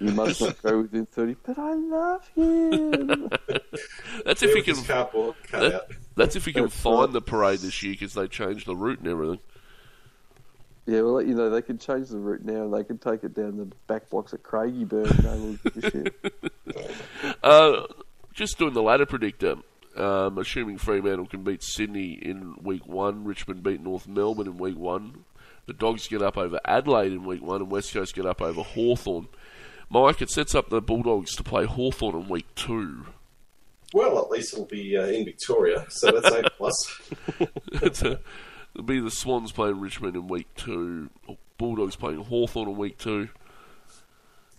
[0.00, 1.36] You must not go within thirty.
[1.42, 3.28] But I love him.
[4.24, 4.74] That's if he with can.
[4.76, 5.82] his cardboard cut That, out.
[6.16, 7.12] that's if he can That's find right.
[7.12, 9.38] the parade this year because they changed the route and everything.
[10.86, 13.34] yeah, well, you know they can change the route now, and they can take it
[13.34, 15.22] down the back blocks at Craigieburn.
[15.22, 16.14] No one will give a shit.
[17.42, 17.82] Uh,
[18.34, 19.56] just doing the ladder predictor.
[19.96, 24.76] Um, assuming Fremantle can beat Sydney in week one, Richmond beat North Melbourne in week
[24.76, 25.24] one,
[25.66, 28.62] the Dogs get up over Adelaide in week one, and West Coast get up over
[28.62, 29.28] Hawthorn.
[29.88, 33.06] Mike, it sets up the Bulldogs to play Hawthorn in week two.
[33.94, 37.00] Well, at least it'll be uh, in Victoria, so that's a plus.
[37.82, 38.20] It's a-
[38.74, 41.08] It'll be the Swans playing Richmond in week two,
[41.56, 43.30] Bulldogs playing Hawthorn in week two.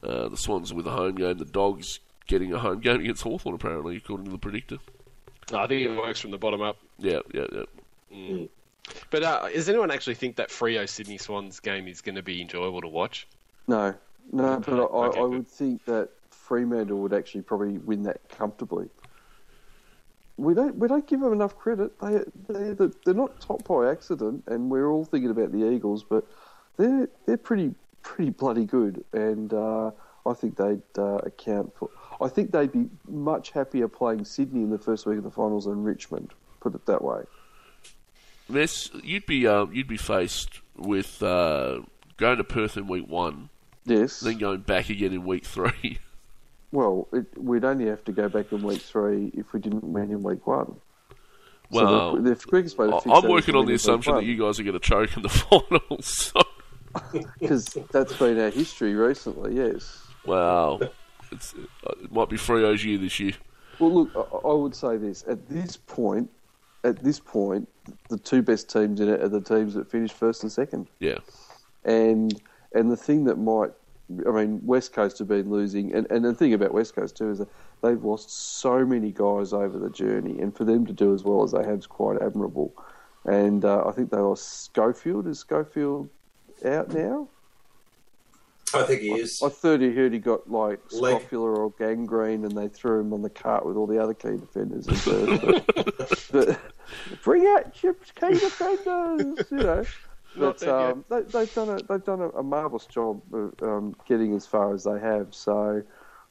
[0.01, 3.53] Uh, the Swans with a home game, the Dogs getting a home game against Hawthorn
[3.53, 4.77] apparently, according to the predictor.
[5.53, 6.77] I think it works from the bottom up.
[6.97, 7.45] Yeah, yeah,
[8.11, 8.45] yeah.
[9.11, 12.41] But uh, does anyone actually think that Freo Sydney Swans game is going to be
[12.41, 13.27] enjoyable to watch?
[13.67, 13.93] No,
[14.31, 15.29] no, but I, Okay, I, I good.
[15.29, 18.89] would think that Fremantle would actually probably win that comfortably.
[20.37, 21.99] We don't we don't give them enough credit.
[21.99, 26.03] They they they're, they're not top by accident, and we're all thinking about the Eagles,
[26.03, 26.25] but
[26.77, 27.73] they're they're pretty
[28.03, 29.91] pretty bloody good, and uh,
[30.25, 31.89] I think they'd uh, account for.
[32.21, 35.65] I think they'd be much happier playing Sydney in the first week of the finals
[35.65, 36.33] than Richmond.
[36.59, 37.23] Put it that way.
[38.47, 41.81] Mess, you'd be uh, you'd be faced with uh,
[42.17, 43.49] going to Perth in week one
[43.87, 44.19] Yes.
[44.19, 45.99] then going back again in week three.
[46.73, 50.11] Well, it, we'd only have to go back in week three if we didn't win
[50.11, 50.75] in week one.
[51.71, 54.25] Well, so the, the quickest way to I- fix I'm working on the assumption that
[54.25, 56.07] you guys are going to choke in the finals.
[56.33, 56.41] So,
[57.39, 59.55] because that's been our history recently.
[59.55, 60.05] Yes.
[60.25, 60.81] wow,
[61.31, 63.33] it's, uh, it might be Freo's year this year.
[63.79, 66.29] Well, look, I, I would say this at this point.
[66.83, 67.69] At this point,
[68.09, 70.87] the two best teams in it are the teams that finish first and second.
[70.99, 71.19] Yeah,
[71.85, 72.39] And
[72.77, 73.71] and the thing that might,
[74.25, 77.31] I mean, West Coast have been losing, and, and the thing about West Coast too
[77.31, 77.49] is that
[77.81, 81.43] they've lost so many guys over the journey, and for them to do as well
[81.43, 82.73] as they have is quite admirable.
[83.25, 85.27] And uh, I think they lost Schofield.
[85.27, 86.09] Is Schofield
[86.63, 87.27] out now?
[88.73, 89.41] I think he is.
[89.41, 91.21] I thought he heard he got like Leg.
[91.21, 94.37] scopular or gangrene, and they threw him on the cart with all the other key
[94.37, 94.87] defenders.
[94.87, 96.59] And but, but
[97.23, 99.85] bring out your key defenders, you know.
[100.37, 103.53] Not But dead um, they, they've done a they've done a, a marvelous job of
[103.61, 105.33] um, getting as far as they have.
[105.33, 105.83] So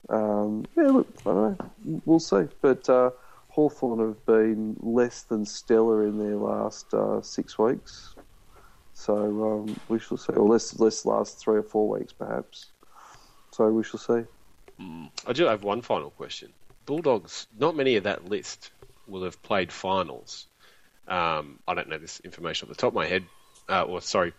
[0.08, 2.44] um, yeah, look, I don't know, we'll see.
[2.62, 3.10] But uh,
[3.48, 8.14] Hawthorn have been less than stellar in their last uh, six weeks.
[8.92, 12.70] So um, we shall see, or less less last three or four weeks perhaps.
[13.52, 14.24] So we shall see.
[15.26, 16.52] I do have one final question.
[16.84, 18.70] Bulldogs, not many of that list
[19.08, 20.46] will have played finals.
[21.08, 23.24] Um, I don't know this information off the top of my head,
[23.68, 24.32] uh, or sorry,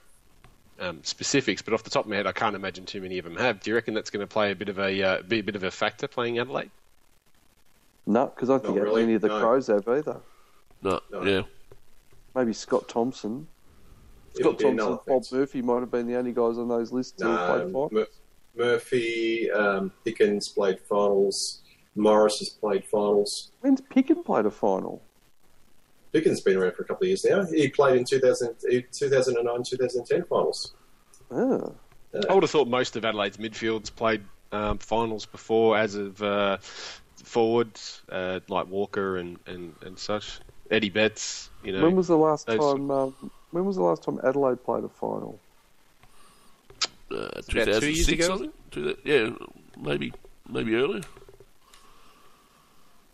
[0.79, 3.25] um, specifics, but off the top of my head, I can't imagine too many of
[3.25, 3.59] them have.
[3.61, 5.55] Do you reckon that's going to play a bit of a uh, be a bit
[5.55, 6.71] of a factor playing Adelaide?
[8.05, 9.39] No, because I don't think really, any of the no.
[9.39, 10.17] Crows have either.
[10.81, 11.23] no, No.
[11.23, 11.41] yeah,
[12.35, 13.47] Maybe Scott Thompson.
[14.39, 15.23] It'll Scott Thompson, Bob.
[15.31, 17.89] Murphy might have been the only guys on those lists who played No, final.
[17.91, 18.07] Mur-
[18.55, 21.61] Murphy, um, Picken's played finals.
[21.95, 23.51] Morris has played finals.
[23.61, 25.01] When's Picken played a final?
[26.11, 27.43] Picken's been around for a couple of years now.
[27.45, 28.55] He played in 2000,
[28.91, 30.73] 2009 2010 finals.
[31.31, 31.69] Ah.
[32.29, 36.57] I would have thought most of Adelaide's midfields played um, finals before, as of uh,
[37.23, 40.39] forwards uh, like Walker and, and, and such.
[40.71, 41.83] Eddie Betts, you know.
[41.83, 42.91] when was the last those- time?
[42.91, 45.39] Um, when was the last time Adelaide played a final?
[47.11, 48.53] uh, about two years ago, I think.
[48.71, 49.29] Two yeah,
[49.79, 50.13] maybe
[50.49, 51.03] maybe earlier.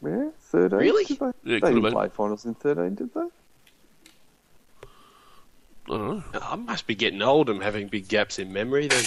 [0.05, 0.79] Yeah, thirteen.
[0.79, 1.05] Really?
[1.05, 1.93] Did they, yeah, they didn't been.
[1.93, 3.21] play finals in thirteen, did they?
[5.85, 6.39] I don't know.
[6.41, 9.03] I must be getting old and having big gaps in memory then.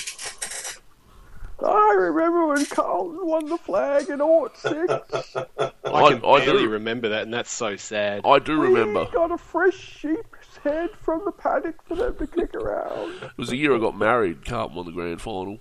[1.64, 4.76] I remember when Carlton won the flag in Ort Six.
[5.36, 8.22] I I- can I do- barely remember that, and that's so sad.
[8.26, 9.04] I do remember.
[9.04, 13.14] We got a fresh sheep's head from the paddock for them to kick around.
[13.22, 14.44] It was the year I got married.
[14.44, 15.58] Carlton won the grand final.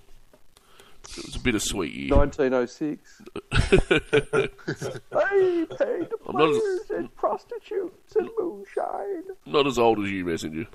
[1.16, 2.14] It was a bittersweet year.
[2.14, 3.22] 1906.
[3.52, 3.60] I
[5.12, 5.68] paid
[6.10, 9.24] the I'm not as- players in prostitutes and moonshine.
[9.46, 10.66] Not as old as you, messenger.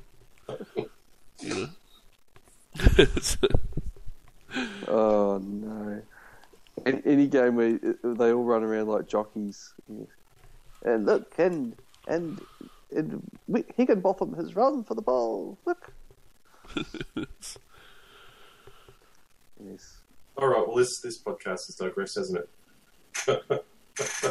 [1.40, 1.68] you know.
[4.88, 6.02] Oh no!
[6.86, 9.74] Any, any game where uh, they all run around like jockeys.
[10.84, 11.74] And look, and
[12.10, 12.42] and,
[12.94, 13.22] and
[13.78, 15.58] Higginbotham has run for the ball.
[15.66, 15.94] Look.
[19.64, 20.01] yes.
[20.38, 22.46] All right, well, this, this podcast has digressed, hasn't
[23.28, 23.56] it?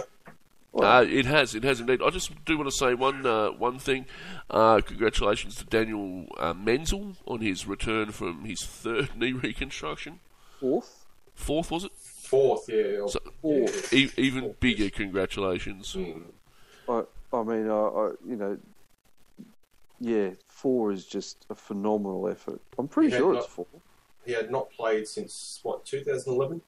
[0.73, 2.01] Uh, it has, it has indeed.
[2.01, 4.07] I just do want to say one uh, one thing.
[4.49, 10.21] Uh, congratulations to Daniel uh, Menzel on his return from his third knee reconstruction.
[10.61, 11.07] Fourth.
[11.35, 11.93] Fourth was it?
[11.97, 12.99] Fourth, yeah.
[13.01, 13.69] or- So- yeah.
[13.93, 15.93] E- even bigger congratulations.
[15.95, 16.23] Mm.
[16.89, 17.03] I,
[17.37, 18.57] I mean, I, I, you know,
[19.99, 22.61] yeah, four is just a phenomenal effort.
[22.79, 23.67] I'm pretty Yeah, sure not- it's four.
[24.25, 26.61] He had not played since, what, 2011?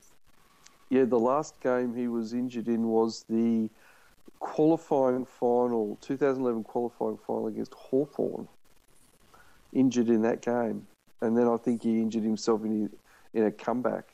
[0.89, 3.71] Yeah, the last game he was injured in was the
[4.41, 8.49] qualifying final, 2011 qualifying final against Hawthorn.
[9.73, 10.87] Injured in that game,
[11.23, 12.91] and then I think he injured himself in
[13.33, 14.05] in a comeback.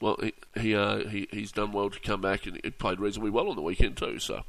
[0.00, 3.30] Well, he he, uh, he he's done well to come back and he played reasonably
[3.30, 4.18] well on the weekend too.
[4.18, 4.42] So,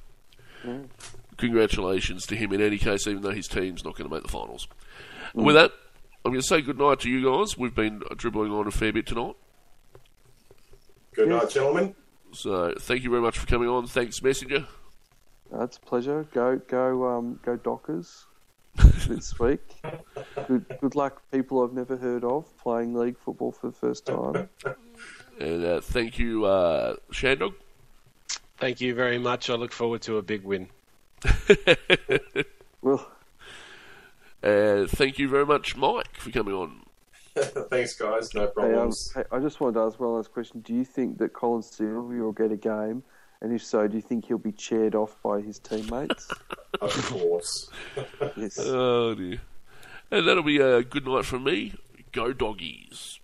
[1.38, 4.30] congratulations to him in any case, even though his team's not going to make the
[4.30, 4.68] finals.
[5.34, 5.72] And With that,
[6.26, 7.58] I'm going to say good night to you guys.
[7.58, 9.36] We've been dribbling on a fair bit tonight.
[11.14, 11.96] Good night, gentlemen.
[12.32, 13.88] So, thank you very much for coming on.
[13.88, 14.68] Thanks, Messenger.
[15.52, 16.28] That's a pleasure.
[16.34, 18.26] Go go um go Dockers
[19.08, 19.62] this week.
[20.48, 24.50] Good good luck, people I've never heard of playing league football for the first time.
[25.40, 27.54] And uh, thank you, uh, Shandog.
[28.58, 29.50] Thank you very much.
[29.50, 30.68] I look forward to a big win.
[32.82, 33.12] Well,
[34.44, 36.84] Uh, thank you very much, Mike, for coming on.
[37.36, 38.34] Thanks, guys.
[38.36, 39.12] No hey, um, problems.
[39.14, 40.62] hey, I just wanted to ask one last question.
[40.62, 43.04] Do you think that Colin Sylvia will get a game?
[43.42, 46.30] And if so, do you think he'll be chaired off by his teammates?
[46.82, 47.72] Of course.
[48.36, 48.60] yes.
[48.60, 49.42] Oh dear.
[50.12, 51.74] And that'll be a good night from me.
[52.12, 53.17] Go doggies.